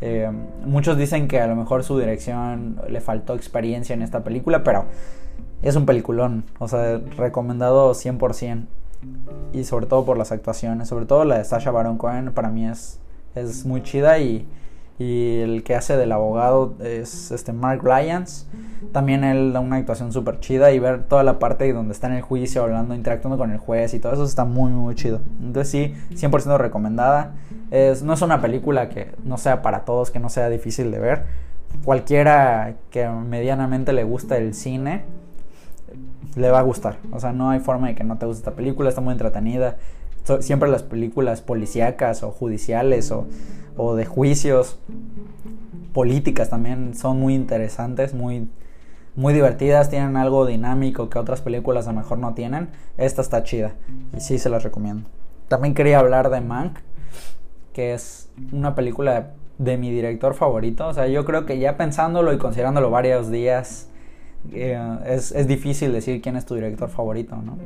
[0.00, 0.30] Eh,
[0.64, 4.86] muchos dicen que a lo mejor su dirección le faltó experiencia en esta película, pero
[5.62, 8.66] es un peliculón, o sea, recomendado 100%.
[9.52, 12.66] Y sobre todo por las actuaciones, sobre todo la de Sasha Baron Cohen, para mí
[12.66, 12.98] es,
[13.34, 14.46] es muy chida y,
[14.98, 18.46] y el que hace del abogado es este Mark Lyons.
[18.92, 22.14] También él da una actuación súper chida y ver toda la parte donde está en
[22.14, 25.20] el juicio hablando, interactuando con el juez y todo eso está muy muy chido.
[25.40, 27.34] Entonces sí, 100% recomendada.
[27.70, 30.98] Es, no es una película que no sea para todos, que no sea difícil de
[30.98, 31.24] ver.
[31.84, 35.04] Cualquiera que medianamente le gusta el cine
[36.36, 36.98] le va a gustar.
[37.10, 39.76] O sea, no hay forma de que no te guste esta película, está muy entretenida.
[40.40, 43.26] siempre las películas policíacas o judiciales o,
[43.76, 44.78] o, de juicios
[45.92, 48.48] políticas también son muy interesantes, muy,
[49.14, 52.70] muy divertidas, tienen algo dinámico que otras películas a lo mejor no tienen.
[52.96, 53.74] Esta está chida
[54.16, 55.08] y sí se las recomiendo.
[55.48, 56.78] También quería hablar de Mank,
[57.72, 60.88] que es una película de mi director favorito.
[60.88, 63.88] O sea, yo creo que ya pensándolo y considerándolo varios días,
[64.52, 67.58] eh, es, es, difícil decir quién es tu director favorito, ¿no?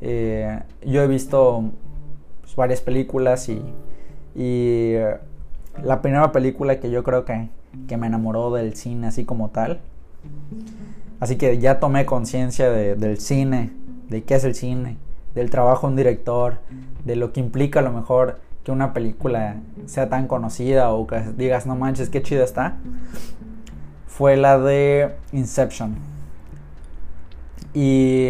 [0.00, 1.70] Eh, yo he visto
[2.42, 3.62] pues, varias películas y,
[4.34, 5.16] y eh,
[5.82, 7.48] la primera película que yo creo que,
[7.88, 9.80] que, me enamoró del cine así como tal.
[11.20, 13.72] Así que ya tomé conciencia de, del cine,
[14.08, 14.96] de qué es el cine,
[15.34, 16.58] del trabajo de un director,
[17.04, 21.20] de lo que implica a lo mejor que una película sea tan conocida o que
[21.36, 22.78] digas, no manches, qué chida está
[24.16, 25.96] fue la de Inception.
[27.72, 28.28] Y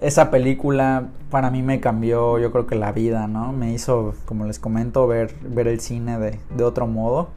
[0.00, 3.52] esa película para mí me cambió, yo creo que la vida, ¿no?
[3.52, 7.28] Me hizo, como les comento, ver, ver el cine de, otro modo.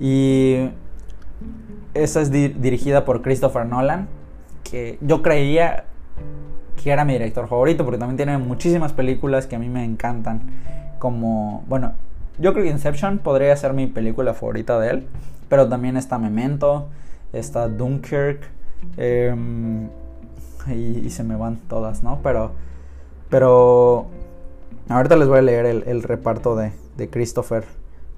[0.00, 0.70] Y
[1.94, 4.08] esa es dirigida por Christopher Nolan,
[4.64, 5.84] que yo creía
[6.82, 10.42] que era mi director favorito, porque también tiene muchísimas películas que a mí me encantan.
[10.98, 11.92] Como, bueno,
[12.38, 15.06] yo creo que Inception podría ser mi película favorita de él.
[15.48, 16.88] Pero también está Memento,
[17.32, 18.40] está Dunkirk.
[18.96, 19.88] Em,
[20.72, 22.20] y, se me van todas, ¿no?
[22.22, 22.52] Pero.
[23.30, 24.06] Pero.
[24.88, 27.64] Ahorita les voy a leer el, reparto de, de Christopher.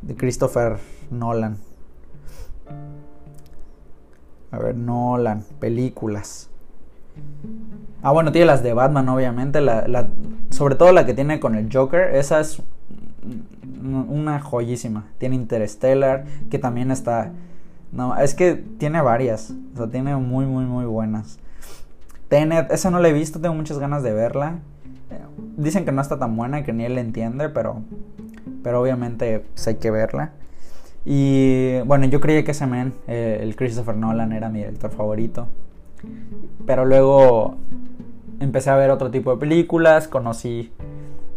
[0.03, 0.79] De Christopher
[1.11, 1.59] Nolan.
[4.51, 6.51] A ver, Nolan, películas.
[8.03, 9.61] Ah, bueno, tiene las de Batman, obviamente.
[9.61, 10.09] La,
[10.51, 12.15] sobre todo la que tiene con el Joker.
[12.15, 12.63] Esa es
[13.83, 15.07] una joyísima.
[15.19, 17.33] Tiene Interstellar, que también está...
[17.93, 19.53] No, es que tiene varias.
[19.75, 21.39] O sea, tiene muy, muy, muy buenas.
[22.29, 24.61] Tenet, esa no la he visto, tengo muchas ganas de verla.
[25.57, 27.83] Dicen que no está tan buena, que ni él la entiende, pero,
[28.63, 30.33] pero obviamente pues, hay que verla.
[31.05, 35.47] Y bueno, yo creía que ese man, eh, el Christopher Nolan, era mi director favorito.
[36.67, 37.57] Pero luego
[38.41, 40.73] empecé a ver otro tipo de películas, conocí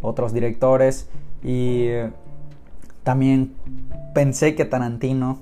[0.02, 1.10] otros directores
[1.44, 1.90] y
[3.04, 3.54] también
[4.14, 5.40] pensé que Tarantino,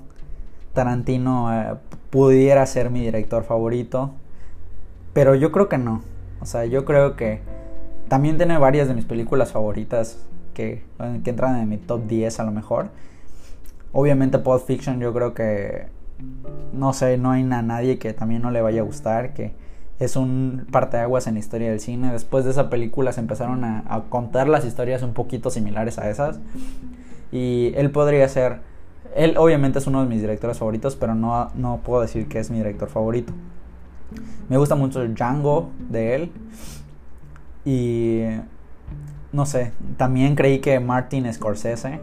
[0.72, 1.74] Tarantino eh,
[2.10, 4.12] pudiera ser mi director favorito,
[5.18, 6.02] pero yo creo que no.
[6.40, 7.40] O sea, yo creo que
[8.06, 10.84] también tiene varias de mis películas favoritas que,
[11.24, 12.90] que entran en mi top 10 a lo mejor.
[13.90, 15.88] Obviamente Pulp Fiction yo creo que
[16.72, 19.54] no sé, no hay a nadie que también no le vaya a gustar, que
[19.98, 22.12] es un parteaguas en la historia del cine.
[22.12, 26.38] Después de esa película se empezaron a, contar las historias un poquito similares a esas.
[27.32, 28.60] Y él podría ser,
[29.16, 32.52] él obviamente es uno de mis directores favoritos, pero no, no puedo decir que es
[32.52, 33.32] mi director favorito.
[34.48, 36.32] Me gusta mucho Django de él.
[37.64, 38.22] Y
[39.32, 42.00] no sé, también creí que Martin Scorsese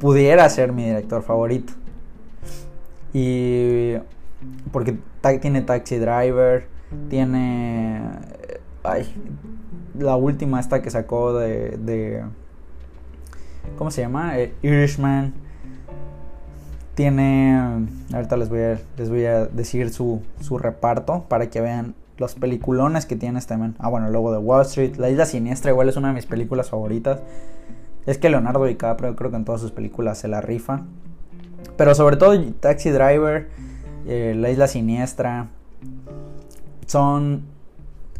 [0.00, 1.72] pudiera ser mi director favorito.
[3.12, 3.94] Y
[4.72, 4.98] porque
[5.40, 6.66] tiene Taxi Driver,
[7.08, 8.00] tiene...
[8.82, 9.14] Ay,
[9.98, 11.76] la última esta que sacó de...
[11.76, 12.24] de
[13.76, 14.38] ¿Cómo se llama?
[14.38, 15.34] Eh, Irishman.
[16.94, 17.86] Tiene...
[18.12, 22.34] Ahorita les voy a, les voy a decir su, su reparto para que vean los
[22.34, 23.56] peliculones que tiene este.
[23.78, 24.96] Ah, bueno, luego de Wall Street.
[24.96, 27.20] La Isla Siniestra igual es una de mis películas favoritas.
[28.06, 30.82] Es que Leonardo DiCaprio creo que en todas sus películas se la rifa.
[31.76, 33.48] Pero sobre todo Taxi Driver,
[34.06, 35.48] eh, La Isla Siniestra,
[36.86, 37.44] son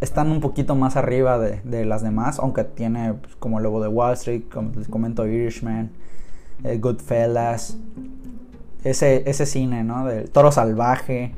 [0.01, 3.89] están un poquito más arriba de, las demás, aunque tiene pues, como como Lobo de
[3.89, 5.91] Wall Street, como les comento, Irishman,
[6.65, 7.77] eh, Goodfellas,
[8.85, 10.07] ese, ese cine, ¿no?
[10.07, 11.33] Del Toro Salvaje,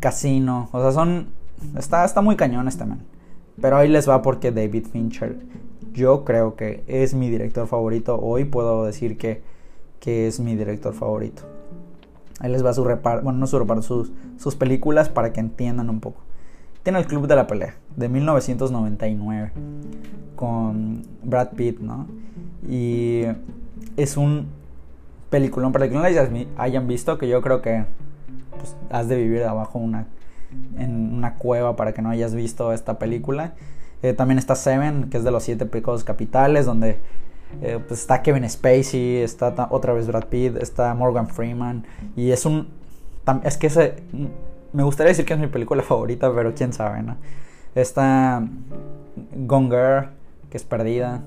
[0.00, 1.28] Casino, o sea, son,
[1.78, 3.00] está, está muy cañón este man.
[3.60, 5.38] Pero ahí les va porque David Fincher,
[5.92, 9.42] yo creo que es mi director favorito, hoy puedo decir que,
[10.00, 11.44] que es mi director favorito.
[12.40, 15.88] Ahí les va su reparto, bueno, no su reparto, sus, sus películas para que entiendan
[15.88, 16.20] un poco.
[16.82, 19.52] Tiene el Club de la Pelea de 1999
[20.36, 22.06] con Brad Pitt, ¿no?
[22.68, 23.22] Y
[23.96, 24.48] es un
[25.34, 27.86] peliculón para que no la hayan visto, que yo creo que
[28.56, 30.06] pues, has de vivir abajo una
[30.78, 33.54] en una cueva para que no hayas visto esta película.
[34.04, 36.98] Eh, también está Seven, que es de los siete pecados capitales, donde
[37.62, 41.84] eh, pues está Kevin Spacey, está otra vez Brad Pitt, está Morgan Freeman.
[42.14, 42.68] Y es un...
[43.42, 44.04] Es que ese...
[44.72, 47.16] Me gustaría decir que es mi película favorita, pero quién sabe, ¿no?
[47.74, 48.40] Está
[49.34, 50.10] Gone Girl,
[50.48, 51.22] que es perdida.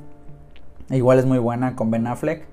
[0.91, 2.47] Igual es muy buena con Ben Affleck.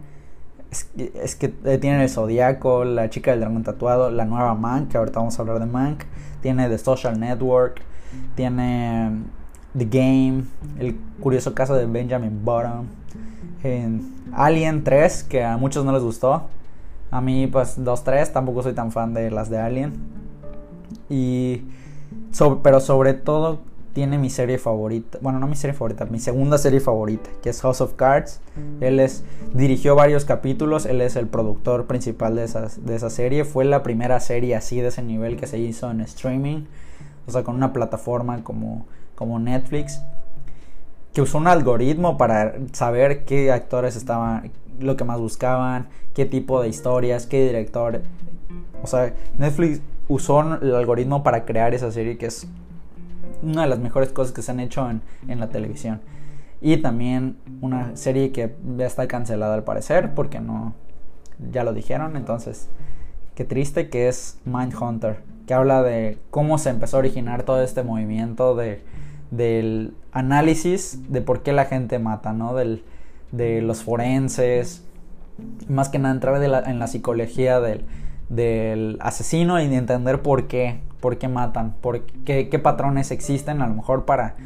[0.96, 4.98] Es, que eh, tiene el Zodíaco, la chica del dragón tatuado, la nueva Mank, que
[4.98, 6.04] ahorita vamos a hablar de Mank.
[6.42, 7.80] Tiene The Social Network,
[8.34, 10.44] tiene mm, The Game,
[10.78, 12.88] el curioso caso de Benjamin Button.
[14.32, 16.48] Alien 3, que a muchos no les gustó.
[17.10, 19.92] A mí, pues 2-3, tampoco soy tan fan de las de Alien.
[21.08, 21.62] Y.
[22.62, 23.60] pero sobre todo
[23.94, 27.62] tiene mi serie favorita, bueno, no mi serie favorita, mi segunda serie favorita, que es
[27.62, 28.40] House of Cards.
[28.80, 32.48] Él es, dirigió varios capítulos, él es el productor principal de,
[32.82, 33.44] de esa serie.
[33.44, 36.64] Fue la primera serie así de ese nivel que se hizo en streaming,
[37.26, 40.02] o sea, con una plataforma como, como Netflix,
[41.12, 46.60] que usó un algoritmo para saber qué actores estaban, lo que más buscaban, qué tipo
[46.60, 48.02] de historias, qué director.
[48.82, 52.48] O sea, Netflix usó el algoritmo para crear esa serie que es
[53.44, 56.00] una de las mejores cosas que se han hecho en, en la televisión.
[56.60, 60.74] Y también una serie que ya está cancelada al parecer porque no,
[61.52, 62.68] ya lo dijeron, entonces
[63.34, 67.82] qué triste que es Mindhunter, que habla de cómo se empezó a originar todo este
[67.82, 68.82] movimiento de,
[69.30, 72.54] del análisis de por qué la gente mata, ¿no?
[72.54, 72.82] Del,
[73.32, 74.84] de los forenses,
[75.68, 77.84] más que nada entrar en la psicología del,
[78.28, 83.66] del asesino y de entender por qué, por qué matan, por qué, patrones existen a
[83.66, 84.36] lo mejor para,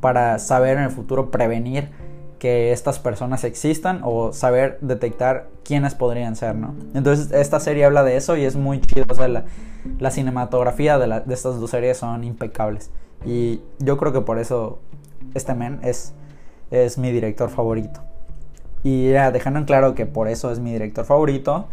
[0.00, 1.90] para saber en el futuro prevenir
[2.38, 6.74] que estas personas existan o saber detectar quiénes podrían ser, ¿no?
[6.94, 11.34] Entonces esta serie habla de eso y es muy chido, sea, la, cinematografía de, de,
[11.34, 12.90] estas dos series son impecables
[13.26, 14.78] y yo creo que por eso
[15.34, 16.14] este men es,
[16.70, 18.00] es mi director favorito.
[18.82, 21.66] Y ya dejando en claro que por eso es mi director favorito,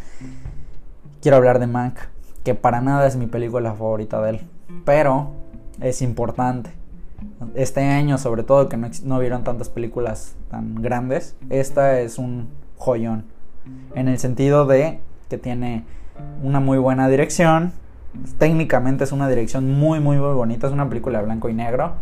[1.21, 1.97] quiero hablar de Mank,
[2.43, 4.41] que para nada es mi película favorita de él,
[4.85, 5.31] pero
[5.81, 6.71] es importante.
[7.55, 13.25] Este año, sobre todo, que no, vieron tantas películas tan grandes, esta es un joyón.
[13.95, 15.85] En el sentido de que tiene
[16.43, 17.71] una muy buena dirección.
[18.37, 20.67] Técnicamente es una dirección muy, muy, muy bonita.
[20.67, 21.93] Es una película de blanco y negro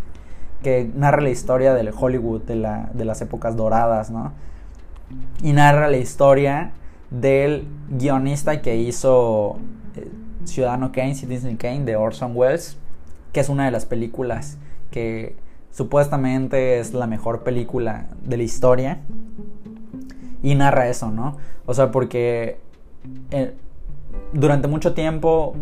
[0.61, 4.33] que narra la historia del Hollywood de, la, de las épocas doradas, ¿no?
[5.41, 6.71] Y narra la historia
[7.09, 9.57] del guionista que hizo
[9.95, 10.09] eh,
[10.45, 12.77] Ciudadano Kane, Citizen Kane, de Orson Welles,
[13.31, 14.57] que es una de las películas
[14.91, 15.35] que
[15.71, 18.99] supuestamente es la mejor película de la historia.
[20.43, 21.37] Y narra eso, ¿no?
[21.65, 22.57] O sea, porque
[23.31, 23.53] eh,
[24.33, 25.55] durante mucho tiempo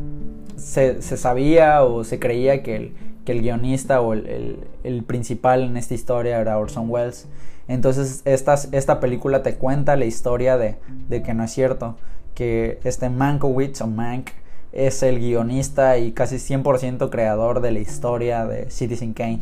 [0.55, 2.93] se, sabía o se creía que el,
[3.25, 7.27] que el guionista o el, el, principal en esta historia era Orson Welles.
[7.67, 11.97] Entonces esta, esta película te cuenta la historia de, de que no es cierto,
[12.33, 14.29] que este Mankowitz o Mank
[14.71, 19.41] es el guionista y casi 100% creador de la historia de Citizen Kane.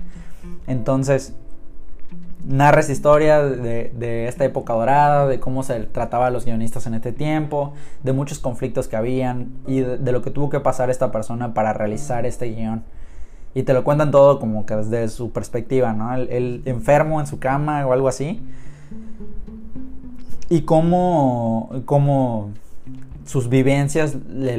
[0.67, 1.33] Entonces,
[2.45, 6.87] narra esta historia de, de, esta época dorada, de cómo se trataba a los guionistas
[6.87, 10.89] en este tiempo, de muchos conflictos que habían y de, lo que tuvo que pasar
[10.89, 12.83] esta persona para realizar este guion.
[13.53, 16.15] Y te lo cuentan todo como que desde su perspectiva, ¿no?
[16.15, 18.41] El, enfermo en su cama o algo así.
[20.49, 22.51] Y cómo, cómo
[23.25, 24.57] sus vivencias le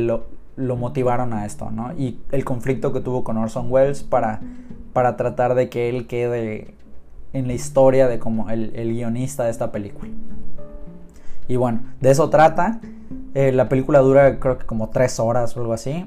[0.77, 1.93] motivaron a esto, ¿no?
[1.97, 4.41] Y el conflicto que tuvo con Orson Welles para,
[4.93, 6.75] para tratar de que él quede
[7.33, 10.11] en la historia de como el, guionista de esta película.
[11.47, 12.81] Y bueno, de eso trata.
[13.35, 16.07] Eh, la película dura creo que como tres horas o algo así.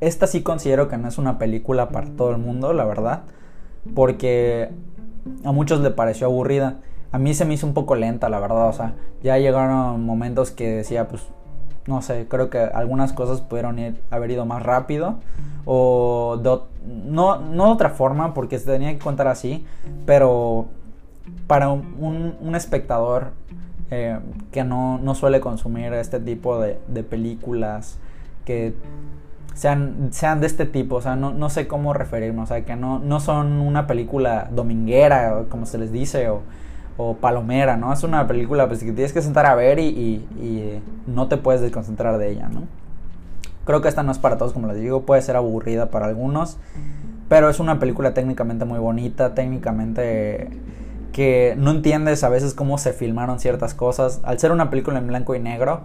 [0.00, 3.22] Esta sí considero que no es una película para todo el mundo, la verdad.
[3.94, 4.70] Porque
[5.44, 6.78] a muchos le pareció aburrida.
[7.12, 8.68] A mí se me hizo un poco lenta, la verdad.
[8.68, 11.22] O sea, ya llegaron momentos que decía, pues,
[11.86, 13.78] no sé, creo que algunas cosas pudieron
[14.10, 15.16] haber ido más rápido.
[15.64, 16.40] O
[17.04, 19.64] no, no de otra forma, porque se tenía que contar así.
[20.04, 20.66] Pero
[21.46, 23.32] para un, espectador
[23.90, 24.18] eh,
[24.52, 27.98] que no, suele consumir este tipo de, de películas
[28.44, 28.74] que
[29.54, 32.76] sean, sean de este tipo, o sea, no, no sé cómo referirme, o sea, que
[32.76, 36.42] no, no son una película dominguera, como se les dice, o,
[36.96, 37.92] o palomera, ¿no?
[37.92, 41.60] Es una película pues, que tienes que sentar a ver y, y, no te puedes
[41.60, 42.62] desconcentrar de ella, ¿no?
[43.64, 46.56] Creo que esta no es para todos, como les digo, puede ser aburrida para algunos,
[47.28, 50.48] pero es una película técnicamente muy bonita, técnicamente
[51.12, 54.20] que no entiendes a veces cómo se filmaron ciertas cosas.
[54.22, 55.80] Al ser una película en blanco y negro,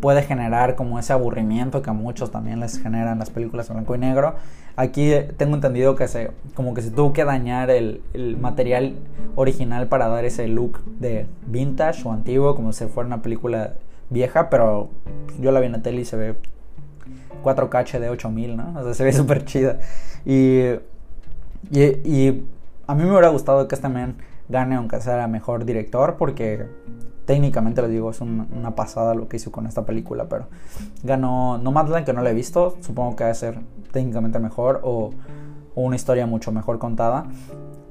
[0.00, 3.94] puede generar como ese aburrimiento que a muchos también les generan las películas en blanco
[3.94, 4.34] y negro.
[4.76, 8.94] Aquí tengo entendido que se, como que se tuvo que dañar el, el material
[9.36, 13.74] original para dar ese look de vintage o antiguo, como si fuera una película
[14.10, 14.90] vieja, pero
[15.40, 16.34] yo la vi en la tele y se ve
[17.42, 18.74] 4K de 8000, ¿no?
[18.78, 19.78] O sea, se ve súper chida.
[20.24, 20.60] Y,
[21.70, 22.46] y, y,
[22.86, 24.16] a mí me hubiera gustado que este man
[24.48, 26.66] gane, aunque sea mejor director, porque
[27.30, 30.46] técnicamente les digo, es una pasada lo que hizo con esta película, pero
[31.04, 33.60] ganó Nomadland, que no la he visto, supongo que va a ser
[33.92, 35.12] técnicamente mejor o,
[35.76, 37.26] una historia mucho mejor contada,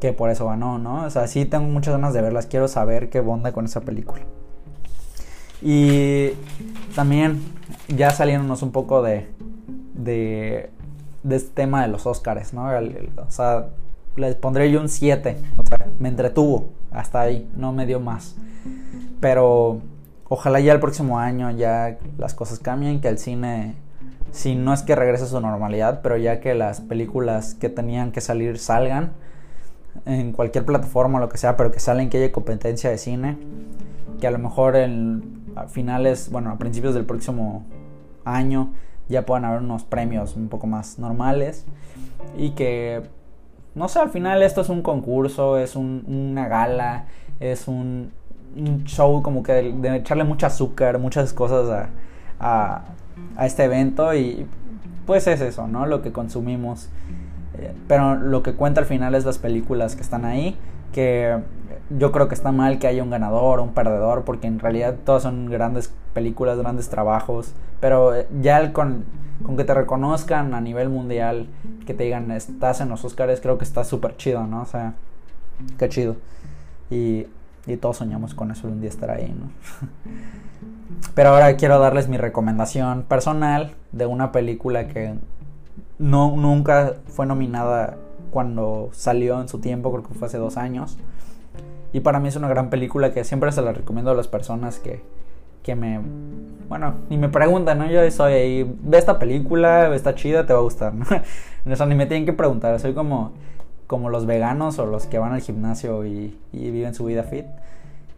[0.01, 1.05] que por eso ganó, ¿no?
[1.05, 4.23] O sea, sí tengo muchas ganas de verlas, quiero saber qué onda con esa película.
[5.61, 6.31] Y
[6.93, 7.41] también
[7.87, 9.29] ya saliéndonos un poco de,
[9.93, 10.69] de
[11.29, 12.65] este tema de los Oscars, ¿no?
[12.65, 13.67] o sea,
[14.17, 18.35] les pondré yo un 7, o sea, me entretuvo hasta ahí, no me dio más.
[19.19, 19.81] Pero
[20.27, 23.75] ojalá ya el próximo año ya las cosas cambien, que el cine,
[24.31, 28.11] si no es que regrese a su normalidad, pero ya que las películas que tenían
[28.11, 29.11] que salir salgan
[30.05, 33.37] en cualquier plataforma o lo que sea, pero que salen que haya competencia de cine,
[34.19, 37.65] que a lo mejor en, a finales, bueno, a principios del próximo
[38.23, 38.71] año
[39.07, 41.65] ya puedan haber unos premios un poco más normales
[42.37, 43.01] y que,
[43.75, 47.07] no sé, al final esto es un concurso, es una gala,
[47.39, 48.11] es un,
[48.85, 51.89] show como que de, echarle mucho azúcar, muchas cosas
[52.39, 52.81] a,
[53.37, 54.47] a, este evento y
[55.05, 55.85] pues es eso, ¿no?
[55.85, 56.89] Lo que consumimos.
[57.57, 60.57] Eh, pero lo que cuenta al final es las películas que están ahí,
[60.93, 61.37] que
[61.97, 65.23] yo creo que está mal que haya un ganador un perdedor, porque en realidad todas
[65.23, 69.05] son grandes películas, grandes trabajos, pero eh, ya con,
[69.43, 71.47] con que te reconozcan a nivel mundial,
[71.85, 74.61] que te digan estás en los Oscars, creo que está súper chido, ¿no?
[74.61, 74.93] O sea,
[75.77, 76.15] qué chido.
[76.89, 77.27] Y,
[77.73, 79.49] y todos soñamos con eso, un día estar ahí, ¿no?
[81.15, 85.15] Pero ahora quiero darles mi recomendación personal de una película que
[85.97, 87.97] no, nunca fue nominada
[88.31, 90.97] cuando salió en su tiempo, creo que fue hace dos años.
[91.93, 94.79] Y para mí es una gran película que siempre se la recomiendo a las personas
[94.79, 95.01] que,
[95.63, 95.99] que me...
[96.67, 97.89] Bueno, me preguntan, ¿no?
[97.89, 101.05] Yo soy ahí, ve esta película, está chida, te va a gustar, ¿no?
[101.87, 103.31] Ni me tienen que preguntar, soy como,
[103.89, 107.47] como los veganos o los que van al gimnasio y, viven su vida fit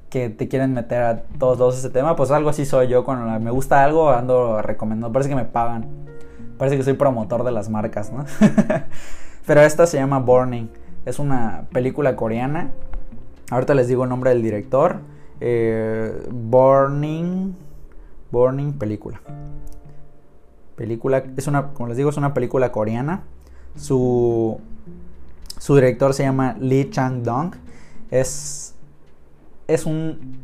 [0.09, 3.05] que te quieren meter a todos lados ese tema, pues algo así soy yo.
[3.05, 5.13] Cuando me gusta algo, ando recomendando.
[5.13, 5.86] Parece que me pagan.
[6.57, 8.26] Parece que soy promotor de las marcas, ¿no?
[9.47, 10.67] Pero esta se llama Burning.
[11.05, 12.72] Es una película coreana
[13.51, 15.01] Ahorita les digo el nombre del director.
[15.41, 17.53] Eh, Burning.
[18.32, 19.19] Burning película.
[20.78, 21.22] Película.
[21.36, 21.74] Es una.
[21.74, 23.24] Como les digo, es una película coreana.
[23.76, 24.61] Su.
[25.62, 27.53] Su director se llama Lee Chang-dong.
[28.09, 28.74] Es.
[29.68, 30.39] Es un.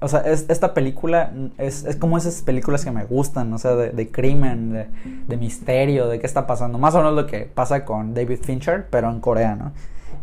[0.00, 3.76] O sea, es, esta película es, es, como esas películas que me gustan, o sea,
[3.76, 4.88] de, crimen,
[5.28, 6.76] de, misterio, de qué está pasando.
[6.76, 9.70] Más o menos lo que pasa con David Fincher, pero en Corea, ¿no?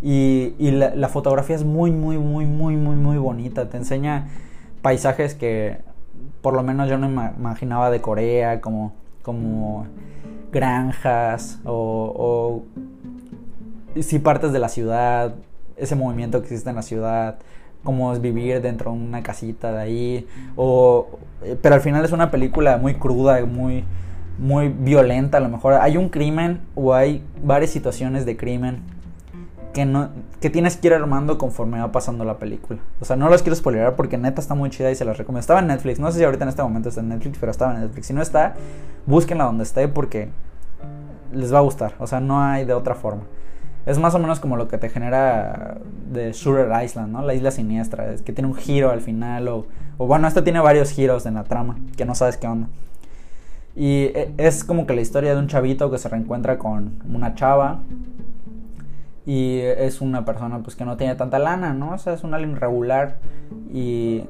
[0.01, 3.69] Y, la, fotografía es muy, muy, muy, muy, muy, muy bonita.
[3.69, 4.27] Te enseña
[4.81, 5.77] paisajes que
[6.41, 9.87] por lo menos yo no imaginaba de Corea, como, como
[10.51, 12.63] granjas o
[14.01, 15.35] si partes de la ciudad,
[15.77, 17.37] ese movimiento que existe en la ciudad,
[17.83, 20.27] cómo es vivir dentro de una casita de ahí.
[20.57, 21.19] O,
[21.61, 23.85] pero al final es una película muy cruda, muy,
[24.37, 25.37] muy violenta.
[25.37, 28.81] A lo mejor hay un crimen o hay varias situaciones de crimen
[29.71, 30.09] que, no,
[30.41, 32.79] que tienes que ir armando conforme va pasando la película.
[32.99, 35.41] O sea, no los quiero spoilerar porque neta está muy chida y se las recomiendo.
[35.41, 37.75] Estaba en Netflix, no sé si ahorita en este momento está en Netflix, pero estaba
[37.75, 38.07] en Netflix.
[38.07, 38.55] Si no está,
[39.05, 40.29] búsquenla donde esté porque
[41.31, 41.93] les va a gustar.
[41.99, 43.23] O sea, no hay de otra forma.
[43.85, 45.77] Es más o menos como lo que te genera
[46.11, 47.21] de Shooter Island, ¿no?
[47.21, 48.11] La isla siniestra.
[48.11, 49.47] Es que tiene un giro al final.
[49.47, 49.65] O,
[49.97, 52.67] o bueno, esta tiene varios giros en la trama que no sabes qué onda.
[53.75, 57.35] Y e, es como que la historia de un chavito que se reencuentra con una
[57.35, 57.81] chava
[59.25, 61.93] y es una persona pues que no tiene tanta lana, ¿no?
[61.93, 63.17] O sea, es un alien regular
[63.73, 64.23] y,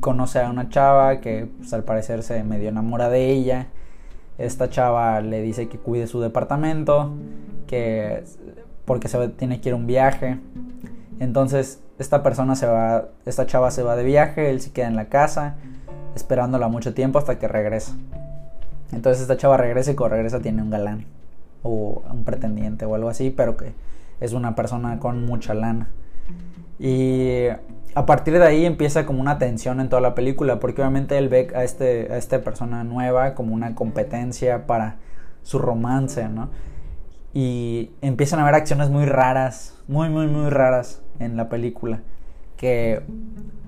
[0.00, 3.68] conoce a una chava que pues, al parecer se medio enamora de ella.
[4.38, 7.12] Esta chava le dice que cuide su departamento,
[7.66, 8.24] que
[8.84, 10.38] porque se tiene que ir a un viaje.
[11.18, 14.96] Entonces, esta persona se va, esta chava se va de viaje, él se queda en
[14.96, 15.56] la casa
[16.16, 17.94] esperándola mucho tiempo hasta que regresa.
[18.92, 21.04] Entonces esta chava regresa y cuando regresa tiene un galán
[21.62, 23.72] o un pretendiente o algo así, pero que
[24.20, 25.88] es una persona con mucha lana.
[26.78, 27.46] Y
[27.94, 31.28] a partir de ahí empieza como una tensión en toda la película, porque obviamente él
[31.28, 34.96] ve a, este, a esta persona nueva como una competencia para
[35.42, 36.48] su romance, ¿no?
[37.38, 42.00] Y empiezan a haber acciones muy raras, muy, muy, muy raras en la película,
[42.56, 43.02] que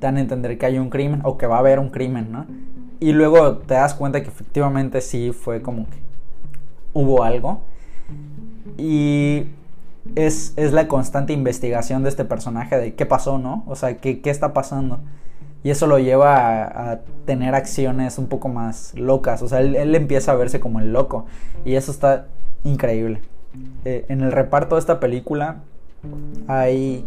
[0.01, 2.47] dan a entender que hay un crimen o que va a haber un crimen, ¿no?
[3.01, 5.99] y luego te das cuenta que efectivamente sí fue como que
[6.93, 7.63] hubo algo.
[8.77, 9.47] Y
[10.15, 13.65] es, la constante investigación de este personaje de qué pasó, ¿no?
[13.67, 15.01] O sea, qué, qué está pasando.
[15.63, 19.43] Y eso lo lleva a, tener acciones un poco más locas.
[19.43, 21.27] O sea, él, empieza a verse como el loco.
[21.65, 22.27] Y eso está
[22.65, 23.23] increíble.
[23.85, 25.63] Eh, en el reparto de esta película
[26.47, 27.05] hay,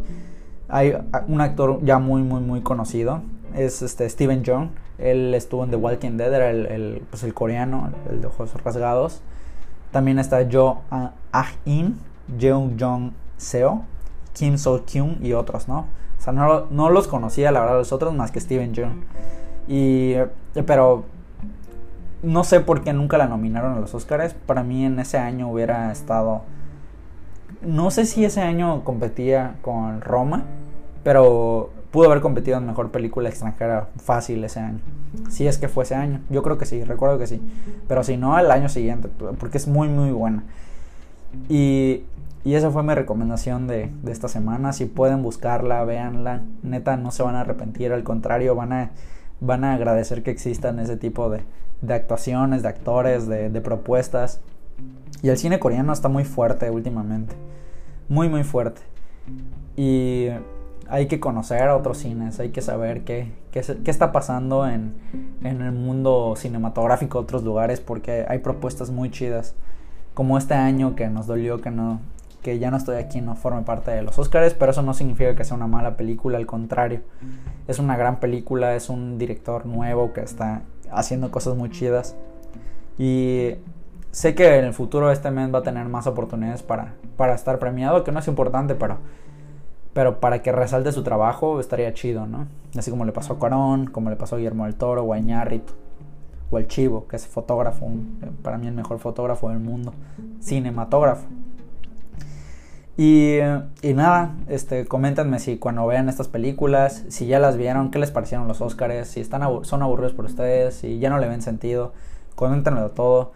[0.68, 0.96] hay
[1.28, 3.22] un actor ya muy, muy, muy conocido.
[3.56, 4.70] Es este Steven Young.
[4.98, 9.22] Él estuvo en The Walking Dead, era el, pues el coreano, el de ojos rasgados.
[9.92, 10.82] También está Jo
[11.32, 11.98] Ah-in,
[12.40, 13.84] Jeong Jong Seo,
[14.34, 15.88] Kim So Kyung y otros, ¿no?
[16.18, 19.04] O sea, no, no, los conocía, la verdad, los otros más que Steven Jung.
[19.68, 20.14] Y,
[20.66, 21.06] pero
[22.24, 24.34] no sé por qué nunca la nominaron a los Oscars.
[24.34, 26.44] Para mí en ese año hubiera estado...
[27.62, 30.46] No sé si ese año competía con Roma,
[31.04, 34.80] pero pudo haber competido en mejor película extranjera fácil ese año.
[35.30, 36.22] Si es que fue ese año.
[36.30, 37.42] Yo creo que sí, recuerdo que sí.
[37.88, 39.10] Pero si no, al año siguiente,
[39.40, 40.44] porque es muy, muy buena.
[41.50, 42.04] Y,
[42.44, 44.74] y esa fue mi recomendación de, de, esta semana.
[44.74, 46.42] Si pueden buscarla, véanla.
[46.64, 47.94] Neta, no se van a arrepentir.
[47.94, 48.92] Al contrario, van a,
[49.42, 51.42] van a agradecer que existan ese tipo de,
[51.82, 54.40] de actuaciones, de actores, de, de propuestas.
[55.22, 57.36] Y el cine coreano está muy fuerte últimamente.
[58.08, 58.82] Muy, muy fuerte.
[59.76, 60.28] Y
[60.88, 64.94] hay que conocer a otros cines, hay que saber qué, qué, está pasando en,
[65.42, 69.56] en, el mundo cinematográfico de otros lugares, porque hay propuestas muy chidas.
[70.14, 72.02] Como este año que nos dolió que no
[72.42, 75.36] que ya no estoy aquí, no forme parte de los Oscars, pero eso no significa
[75.36, 77.02] que sea una mala película, al contrario.
[77.68, 82.16] Es una gran película, es un director nuevo que está haciendo cosas muy chidas.
[82.98, 83.56] Y
[84.12, 87.60] sé que en el futuro este mes va a tener más oportunidades para, para estar
[87.60, 88.98] premiado, que no es importante, pero
[89.94, 92.48] pero para que resalte su trabajo estaría chido, ¿no?
[92.78, 95.20] Así como le pasó a Cuarón, como le pasó a Guillermo del Toro o a
[95.20, 95.74] Iñárritu
[96.50, 97.90] o al Chivo, que es fotógrafo,
[98.42, 99.94] para mí el mejor fotógrafo del mundo,
[100.42, 101.28] cinematógrafo.
[102.98, 103.38] Y,
[103.82, 108.12] y, nada, este, coméntenme si cuando vean estas películas, si ya las vieron, qué les
[108.12, 111.94] parecieron los Oscars, si están son aburridos por ustedes, si ya no le ven sentido,
[112.36, 113.32] coméntenmelo todo.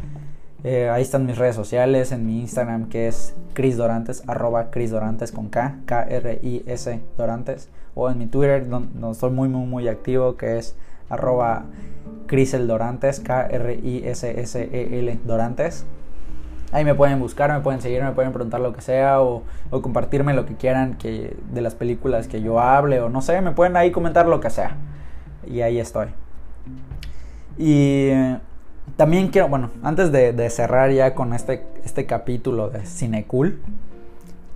[0.64, 4.92] Eh, ahí están mis redes sociales, en mi Instagram que es Chris Dorantes, arroba Chris
[4.92, 7.70] Dorantes con K, K-R-I-S Dorantes.
[7.94, 10.76] O en mi Twitter, donde, estoy muy, muy, muy activo, que es
[11.10, 11.66] arroba
[12.28, 15.86] Crisel Dorantes, K-R-I-S-S-E-L Dorantes.
[16.72, 20.34] Ahí me pueden buscar, me pueden seguir, me pueden preguntar lo que sea o, compartirme
[20.34, 23.78] lo que quieran que, de las películas que yo hable o no sé, me pueden
[23.78, 24.76] ahí comentar lo que sea.
[25.48, 26.08] Y ahí estoy.
[27.58, 28.10] Y
[28.98, 33.60] también quiero, bueno, antes de, cerrar ya con este, este capítulo de Cinecool,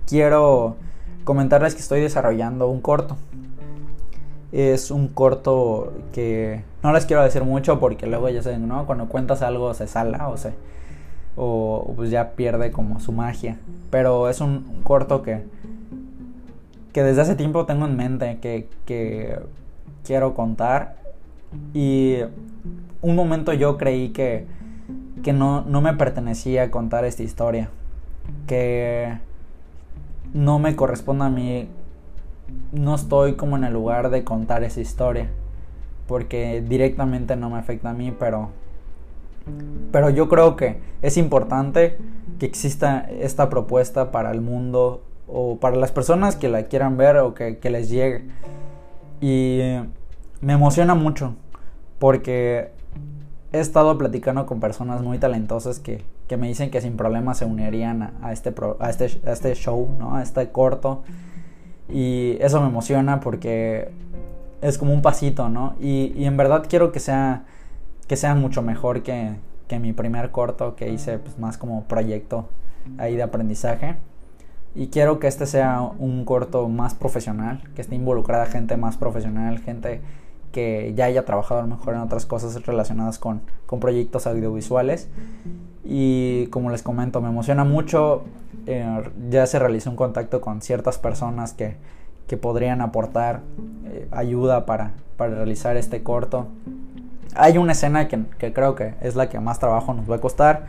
[0.06, 0.76] quiero
[1.24, 3.16] comentarles que estoy desarrollando un corto.
[4.52, 8.84] Es un corto que no les quiero decir mucho porque luego ya saben, ¿no?
[8.84, 10.52] Cuando cuentas algo se sala o se
[11.36, 13.58] o pues ya pierde como su magia.
[13.90, 15.44] Pero es un, corto que
[16.92, 19.38] que desde hace tiempo tengo en mente que, que
[20.04, 20.96] quiero contar
[21.72, 22.16] y
[23.02, 24.46] un momento yo creí que,
[25.22, 27.70] que no, no me pertenecía contar esta historia.
[28.46, 29.18] Que
[30.32, 31.68] no me corresponde a mí.
[32.72, 35.28] No estoy como en el lugar de contar esa historia.
[36.06, 38.50] Porque directamente no me afecta a mí, pero.
[39.92, 41.98] Pero yo creo que es importante
[42.38, 47.18] que exista esta propuesta para el mundo o para las personas que la quieran ver
[47.18, 48.24] o que, les llegue.
[49.20, 49.60] Y
[50.40, 51.34] me emociona mucho
[51.98, 52.70] porque
[53.52, 57.44] he estado platicando con personas muy talentosas que, que me dicen que sin problema se
[57.44, 60.16] unirían a, este, a, este, a este show, ¿no?
[60.16, 61.02] a este corto.
[61.88, 63.90] Y eso me emociona porque
[64.62, 65.74] es como un pasito, ¿no?
[65.80, 67.44] Y, y en verdad quiero que sea,
[68.10, 69.36] que sea mucho mejor que,
[69.68, 72.48] que mi primer corto que hice pues, más como proyecto
[72.98, 73.98] ahí de aprendizaje.
[74.74, 79.60] Y quiero que este sea un corto más profesional, que esté involucrada gente más profesional,
[79.60, 80.00] gente
[80.50, 85.08] que ya haya trabajado a lo mejor en otras cosas relacionadas con, con proyectos audiovisuales.
[85.84, 88.24] Y como les comento, me emociona mucho.
[88.66, 91.76] Eh, ya se realizó un contacto con ciertas personas que,
[92.26, 93.42] que podrían aportar
[93.86, 96.48] eh, ayuda para, para, realizar este corto.
[97.34, 100.66] Hay una escena que, creo que es la que más trabajo nos va a costar,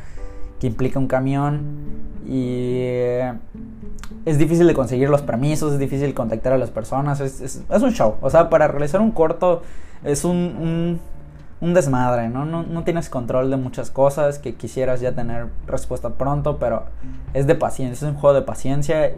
[0.60, 1.62] que implica un camión
[2.26, 3.34] y eh,
[4.26, 8.16] es difícil de conseguir los permisos, es difícil contactar a las personas, es, un show.
[8.22, 9.64] O sea, para realizar un corto
[10.04, 11.00] es un,
[11.62, 12.46] desmadre, ¿no?
[12.46, 12.84] ¿no?
[12.84, 16.86] tienes control de muchas cosas que quisieras ya tener respuesta pronto, pero
[17.34, 19.12] es de paciencia, es un juego de paciencia.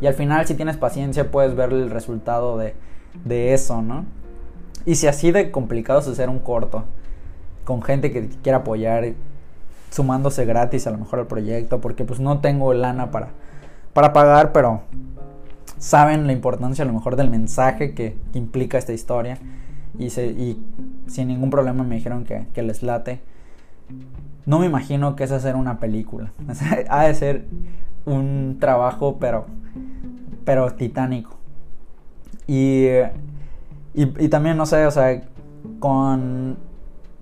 [0.00, 4.04] Y al final, si tienes paciencia, puedes ver el resultado de eso, ¿no?
[4.86, 6.84] Y si así de complicado es hacer un corto,
[7.64, 9.12] con gente que quiera apoyar,
[9.90, 13.30] sumándose gratis a lo mejor al proyecto, porque pues no tengo lana para,
[13.92, 14.82] para pagar, pero
[15.78, 19.38] saben la importancia a lo mejor del mensaje que, implica esta historia
[19.98, 20.64] y, se, y,
[21.08, 23.20] sin ningún problema me dijeron que, que, les late.
[24.44, 26.32] No me imagino que es hacer una película.
[26.88, 27.46] ha de ser
[28.04, 29.46] un trabajo, pero,
[30.44, 31.36] pero titánico.
[32.46, 32.86] Y,
[33.96, 35.22] y, también, no sé, o sea,
[35.78, 36.58] con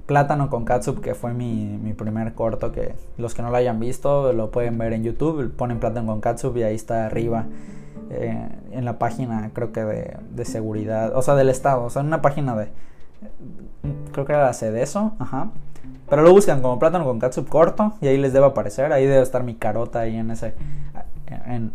[0.07, 3.79] Plátano con Katsup, que fue mi, mi, primer corto, que los que no lo hayan
[3.79, 7.47] visto lo pueden ver en YouTube, ponen Plátano con Katsup y ahí está arriba
[8.11, 12.01] eh, en la página, creo que de, de, seguridad, o sea, del Estado, o sea,
[12.01, 12.69] en una página de,
[14.13, 15.51] creo que era la CEDESO, ajá.
[16.09, 19.23] Pero lo buscan como plátano con catsup corto y ahí les debe aparecer, ahí debe
[19.23, 20.55] estar mi carota ahí en ese,
[21.47, 21.73] en,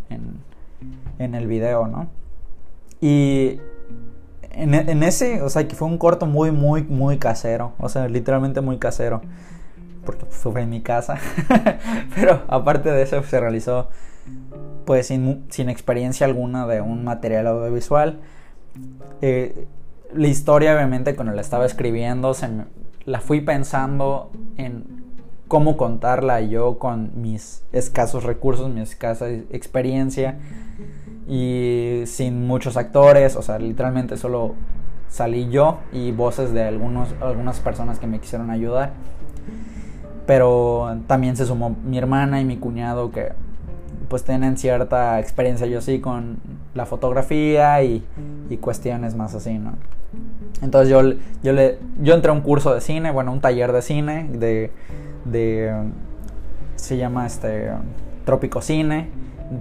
[1.18, 2.08] en el video, ¿no?
[3.02, 3.60] Y
[4.60, 8.08] en, en, ese, o sea, que fue un corto muy, muy, muy casero, o sea,
[8.08, 9.22] literalmente muy casero,
[10.06, 11.18] porque fue en mi casa,
[12.16, 13.88] pero aparte de eso se realizó
[14.86, 18.20] pues sin, sin, experiencia alguna de un material audiovisual.
[19.22, 19.68] Eh,
[20.14, 22.48] la historia obviamente cuando la estaba escribiendo se
[23.06, 25.04] la fui pensando en
[25.48, 30.40] cómo contarla yo con mis escasos recursos, mi escasa experiencia
[31.30, 34.56] y sin muchos actores, o sea, literalmente solo
[35.10, 38.92] salí yo y voces de algunos, algunas personas que me quisieron ayudar.
[40.26, 43.32] Pero también se sumó mi hermana y mi cuñado que
[44.10, 46.38] pues tienen cierta experiencia yo sí con
[46.74, 48.04] la fotografía y,
[48.50, 49.74] y cuestiones más así, ¿no?
[50.64, 51.02] Entonces yo,
[51.44, 54.72] yo, le, yo entré a un curso de cine, bueno, un taller de cine, de,
[55.26, 55.74] de
[56.76, 57.70] se llama este
[58.26, 59.10] Trópico Cine,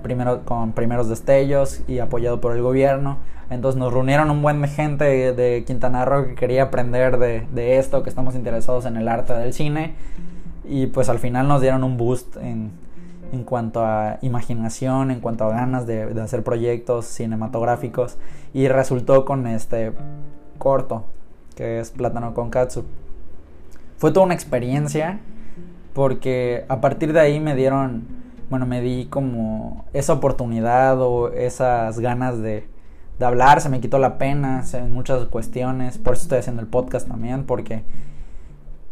[0.02, 3.18] primero, con primeros destellos y apoyado por el gobierno.
[3.50, 8.02] Entonces nos reunieron un buen gente de, Quintana Roo que quería aprender de, de, esto,
[8.02, 9.94] que estamos interesados en el arte del cine.
[10.68, 12.72] Y pues al final nos dieron un boost en,
[13.32, 18.18] en cuanto a imaginación, en cuanto a ganas de, de hacer proyectos cinematográficos.
[18.52, 19.92] Y resultó con este
[20.58, 21.04] corto,
[21.54, 22.84] que es Plátano con Katsu.
[23.96, 25.20] Fue toda una experiencia
[25.92, 28.06] porque a partir de ahí me dieron,
[28.50, 32.66] bueno, me di como esa oportunidad o esas ganas de,
[33.18, 36.68] de hablar, se me quitó la pena en muchas cuestiones, por eso estoy haciendo el
[36.68, 37.84] podcast también, porque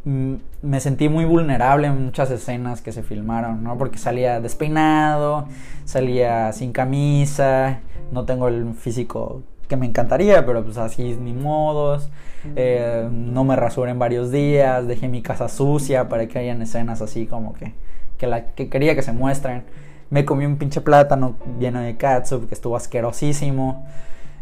[0.06, 3.76] me sentí muy vulnerable en muchas escenas que se filmaron, ¿no?
[3.76, 5.48] Porque salía despeinado,
[5.84, 7.80] salía sin camisa,
[8.12, 12.08] no tengo el físico que me encantaría, pero pues así ni modos.
[12.54, 17.02] Eh, no me rasuré en varios días, dejé mi casa sucia para que hayan escenas
[17.02, 17.74] así como que,
[18.18, 19.64] que, la, que quería que se muestren.
[20.10, 23.86] Me comí un pinche plátano lleno de catsup que estuvo asquerosísimo.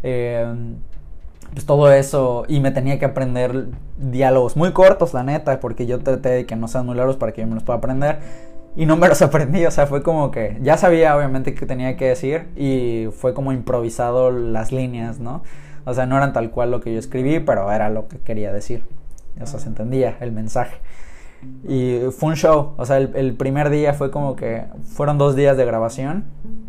[0.03, 0.45] Eh,
[1.53, 3.67] pues todo eso y me tenía que aprender
[3.97, 7.31] diálogos muy cortos, la neta, porque yo traté de que no sean muy largos para
[7.31, 8.19] que yo me los pueda aprender
[8.75, 11.95] y no me los aprendí, o sea, fue como que ya sabía obviamente qué tenía
[11.97, 15.43] que decir y fue como improvisado las líneas, ¿no?
[15.85, 18.51] O sea, no eran tal cual lo que yo escribí, pero era lo que quería
[18.51, 18.83] decir.
[19.39, 20.77] O se entendía el mensaje.
[21.67, 25.57] Y fue un show, o sea, el, primer día fue como que fueron dos días
[25.57, 26.25] de grabación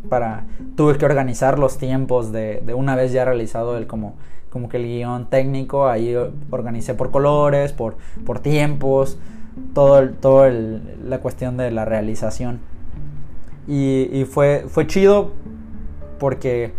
[0.08, 4.14] para, tuve que organizar los tiempos de, de una vez ya realizado el como,
[4.48, 6.16] como que el guion técnico, ahí
[6.50, 9.18] organicé por colores, por, por tiempos,
[9.74, 12.60] todo, todo la cuestión de la realización.
[13.68, 15.32] Y, y, fue, fue chido
[16.18, 16.72] porque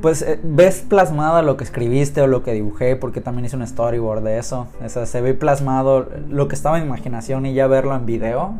[0.00, 3.66] pues eh, ves plasmada lo que escribiste o lo que dibujé, porque también hice un
[3.66, 4.66] storyboard de eso.
[4.84, 8.54] O sea, se ve plasmado lo que estaba en imaginación y ya verlo en video,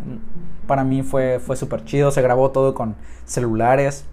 [0.66, 2.10] para mí fue, fue súper chido.
[2.10, 4.04] Se grabó todo con celulares,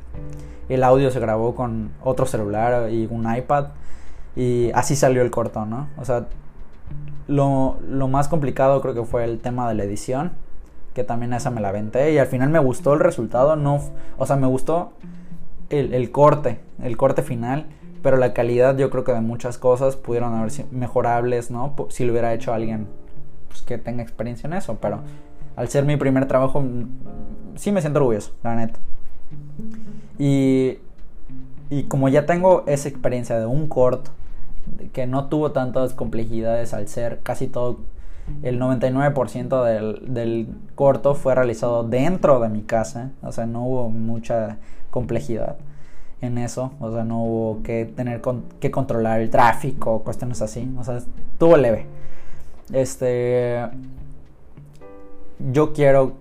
[0.69, 3.67] el audio se grabó con otro celular y un iPad,
[4.35, 5.87] y así salió el corto, ¿no?
[5.97, 6.27] O sea,
[7.27, 10.31] lo, lo, más complicado creo que fue el tema de la edición,
[10.93, 13.81] que también esa me la aventé y al final me gustó el resultado, no,
[14.17, 14.91] o sea, me gustó
[15.69, 17.67] el, corte, el corte final,
[18.01, 21.75] pero la calidad yo creo que de muchas cosas pudieron haber sido mejorables, ¿no?
[21.89, 22.87] Si lo hubiera hecho alguien
[23.47, 25.01] pues, que tenga experiencia en eso, pero
[25.55, 26.63] al ser mi primer trabajo,
[27.55, 28.79] sí me siento orgulloso, la neta.
[30.19, 30.77] Y,
[31.69, 34.11] y como ya tengo esa experiencia de un corto,
[34.93, 37.79] que no tuvo tantas complejidades al ser casi todo
[38.41, 43.89] el 99% del, del, corto fue realizado dentro de mi casa, o sea, no hubo
[43.89, 44.57] mucha
[44.93, 45.57] complejidad
[46.21, 48.21] en eso, o sea, no hubo que tener
[48.59, 51.87] que controlar el tráfico, cuestiones así, o sea, estuvo leve.
[52.71, 53.67] Este,
[55.51, 56.13] yo quiero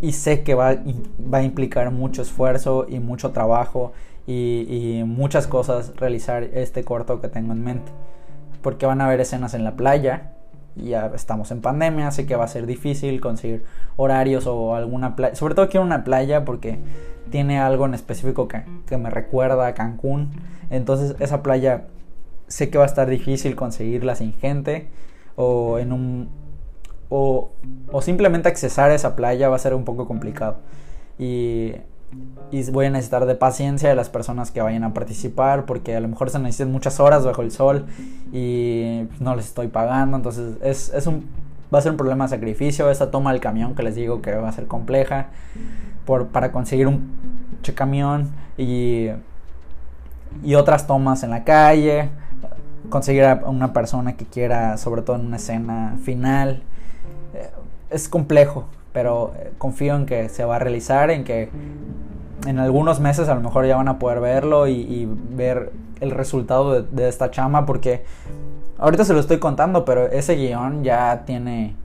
[0.00, 0.76] y sé que va,
[1.32, 3.92] va a implicar mucho esfuerzo y mucho trabajo
[4.26, 7.92] y, muchas cosas realizar este corto que tengo en mente.
[8.62, 10.32] Porque van a haber escenas en la playa,
[10.74, 13.64] ya estamos en pandemia, así que va a ser difícil conseguir
[13.96, 15.34] horarios o alguna playa.
[15.34, 16.78] Sobre todo quiero una playa porque
[17.30, 20.30] tiene algo en específico que, que me recuerda a Cancún.
[20.70, 21.84] Entonces esa playa
[22.48, 24.88] sé que va a estar difícil conseguirla sin gente
[25.36, 26.28] o en un
[27.08, 27.50] o,
[27.92, 30.56] o simplemente accesar a esa playa va a ser un poco complicado.
[31.18, 31.74] Y,
[32.50, 36.00] y, voy a necesitar de paciencia de las personas que vayan a participar porque a
[36.00, 37.86] lo mejor se necesitan muchas horas bajo el sol
[38.32, 40.16] y no les estoy pagando.
[40.16, 41.24] Entonces es, es un
[41.72, 42.90] va a ser un problema de sacrificio.
[42.90, 45.28] Esa toma del camión que les digo que va a ser compleja
[46.04, 47.14] por, para conseguir un
[47.74, 49.08] camión y,
[50.42, 52.10] y otras tomas en la calle
[52.88, 56.62] conseguir a una persona que quiera, sobre todo en una escena final.
[57.34, 57.50] Eh,
[57.90, 61.50] es complejo, pero eh, confío en que se va a realizar, en que
[62.46, 66.82] en algunos meses a lo mejor ya van a poder verlo y, ver el resultado
[66.82, 68.04] de, esta chama, porque
[68.78, 71.76] ahorita se lo estoy contando, pero ese guion ya tiene,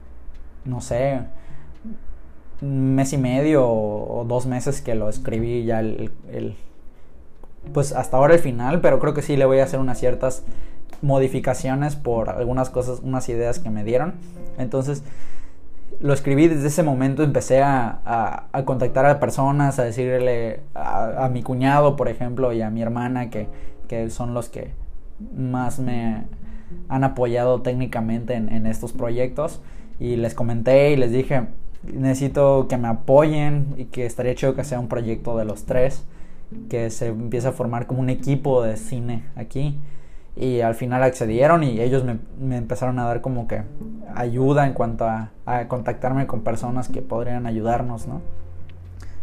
[0.64, 1.20] no sé,
[2.60, 6.10] mes y medio o, dos meses que lo escribí ya el,
[7.72, 10.44] pues hasta ahora el final, pero creo que sí le voy a hacer unas ciertas
[11.02, 14.14] modificaciones por algunas cosas, unas ideas que me dieron.
[14.58, 15.02] Entonces,
[16.00, 21.42] lo escribí desde ese momento, empecé a, a, contactar a personas, a decirle a, mi
[21.42, 23.48] cuñado, por ejemplo, y a mi hermana, que,
[23.88, 24.72] que son los que
[25.36, 26.24] más me
[26.88, 29.60] han apoyado técnicamente en, en, estos proyectos.
[29.98, 31.48] Y les comenté y les dije,
[31.82, 36.04] necesito que me apoyen y que estaría chido que sea un proyecto de los tres,
[36.68, 39.78] que se empiece a formar como un equipo de cine aquí
[40.36, 43.62] y al final accedieron y ellos me, empezaron a dar como que
[44.14, 45.30] ayuda en cuanto a,
[45.68, 48.20] contactarme con personas que podrían ayudarnos, ¿no?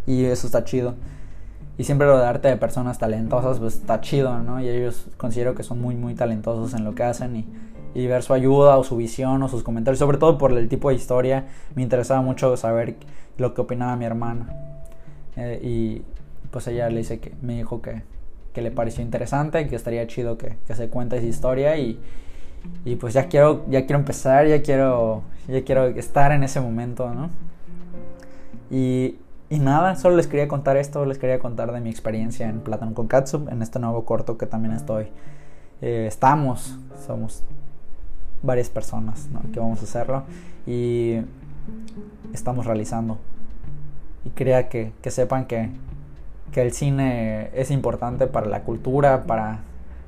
[0.05, 0.95] Y eso está chido.
[1.77, 4.59] Y siempre lo de arte de personas talentosas, pues está chido, ¿no?
[4.59, 7.45] Y ellos considero que son muy, muy talentosos en lo que hacen y,
[7.97, 10.89] y ver su ayuda o su visión o sus comentarios, sobre todo por el tipo
[10.89, 12.95] de historia, me interesaba mucho saber
[13.39, 14.53] lo que opinaba mi hermana.
[15.35, 16.03] Eh, y
[16.51, 18.03] pues ella le dice que me dijo que,
[18.53, 21.99] que le pareció interesante, que estaría chido que, se cuente esa historia y,
[22.85, 27.11] y, pues ya quiero, ya quiero empezar, ya quiero, ya quiero estar en ese momento,
[27.15, 27.31] ¿no?
[28.69, 29.15] Y,
[29.49, 32.93] y nada, solo les quería contar esto, les quería contar de mi experiencia en Plátano
[32.93, 33.09] con
[33.49, 35.07] en este nuevo corto que también estoy.
[35.81, 36.77] Eh, estamos,
[37.07, 37.43] somos
[38.43, 40.23] varias personas que vamos a hacerlo
[40.65, 41.17] y
[42.33, 43.17] estamos realizando.
[44.25, 45.69] Y quería que, que sepan que,
[46.51, 49.59] que el cine es importante para la cultura, para,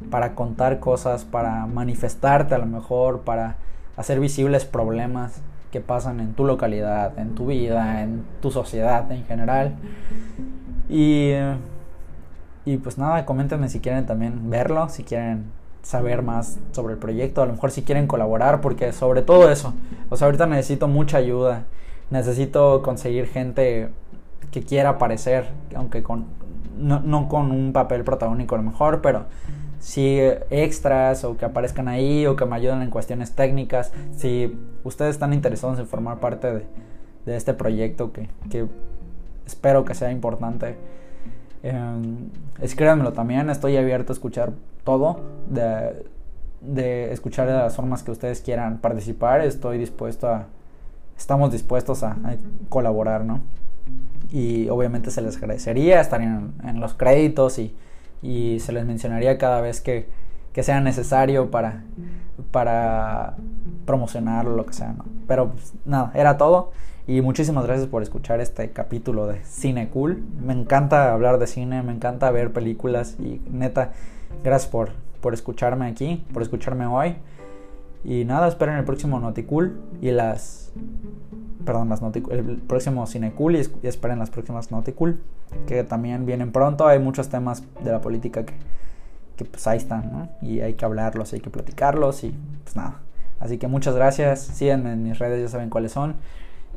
[0.09, 3.57] para contar cosas, para manifestarte a lo mejor, para
[3.97, 9.25] hacer visibles problemas que pasan en tu localidad, en tu vida, en tu sociedad en
[9.25, 9.75] general.
[10.89, 11.33] Y,
[12.65, 15.45] y pues nada, coméntenme si quieren también verlo, si quieren
[15.81, 19.73] saber más sobre el proyecto, a lo mejor si quieren colaborar, porque sobre todo eso,
[20.09, 21.65] o sea, ahorita necesito mucha ayuda,
[22.09, 23.89] necesito conseguir gente
[24.51, 26.25] que quiera aparecer, aunque con
[26.77, 29.25] no, no, con un papel protagónico a lo mejor, pero
[29.79, 30.19] si
[30.49, 35.33] extras o que aparezcan ahí o que me ayuden en cuestiones técnicas, si ustedes están
[35.33, 36.65] interesados en formar parte de,
[37.25, 38.65] este proyecto que, que,
[39.45, 40.77] espero que sea importante,
[41.61, 41.73] eh,
[42.59, 44.53] escríbanmelo también, estoy abierto a escuchar
[44.83, 50.45] todo, de, escuchar de las formas que ustedes quieran participar, estoy dispuesto a,
[51.17, 52.17] estamos dispuestos a,
[52.69, 53.41] colaborar, ¿no?
[54.31, 57.75] y obviamente se les agradecería estar en, los créditos y,
[58.59, 60.07] se les mencionaría cada vez que,
[60.59, 61.83] sea necesario para,
[62.51, 63.37] para
[63.85, 65.05] promocionarlo, lo que sea, ¿no?
[65.25, 66.73] Pero pues, nada, era todo.
[67.07, 70.21] Y muchísimas gracias por escuchar este capítulo de Cine Cool.
[70.45, 73.93] Me encanta hablar de cine, me encanta ver películas y neta,
[74.43, 77.15] gracias por, por escucharme aquí, por escucharme hoy.
[78.03, 80.71] Y nada, esperen el próximo Noticool y las.
[81.65, 85.19] Perdón, las Noticool, el próximo Cinecool y, esperen las próximas Noticool,
[85.67, 86.87] que también vienen pronto.
[86.87, 88.53] Hay muchos temas de la política que,
[89.35, 90.29] que pues ahí están, ¿no?
[90.41, 93.01] Y hay que hablarlos, hay que platicarlos y pues nada.
[93.39, 96.15] Así que muchas gracias, síganme en mis redes, ya saben cuáles son.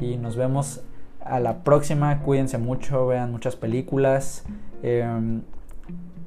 [0.01, 0.83] Y nos vemos
[1.25, 2.21] a la próxima.
[2.21, 4.45] Cuídense mucho, vean muchas películas.
[4.83, 5.41] Eh,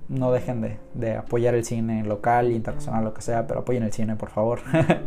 [0.10, 3.92] no dejen de, de, apoyar el cine local, internacional, lo que sea, pero apoyen el
[3.92, 4.60] cine, por favor.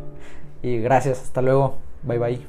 [0.62, 2.40] y gracias, hasta luego, bye bye.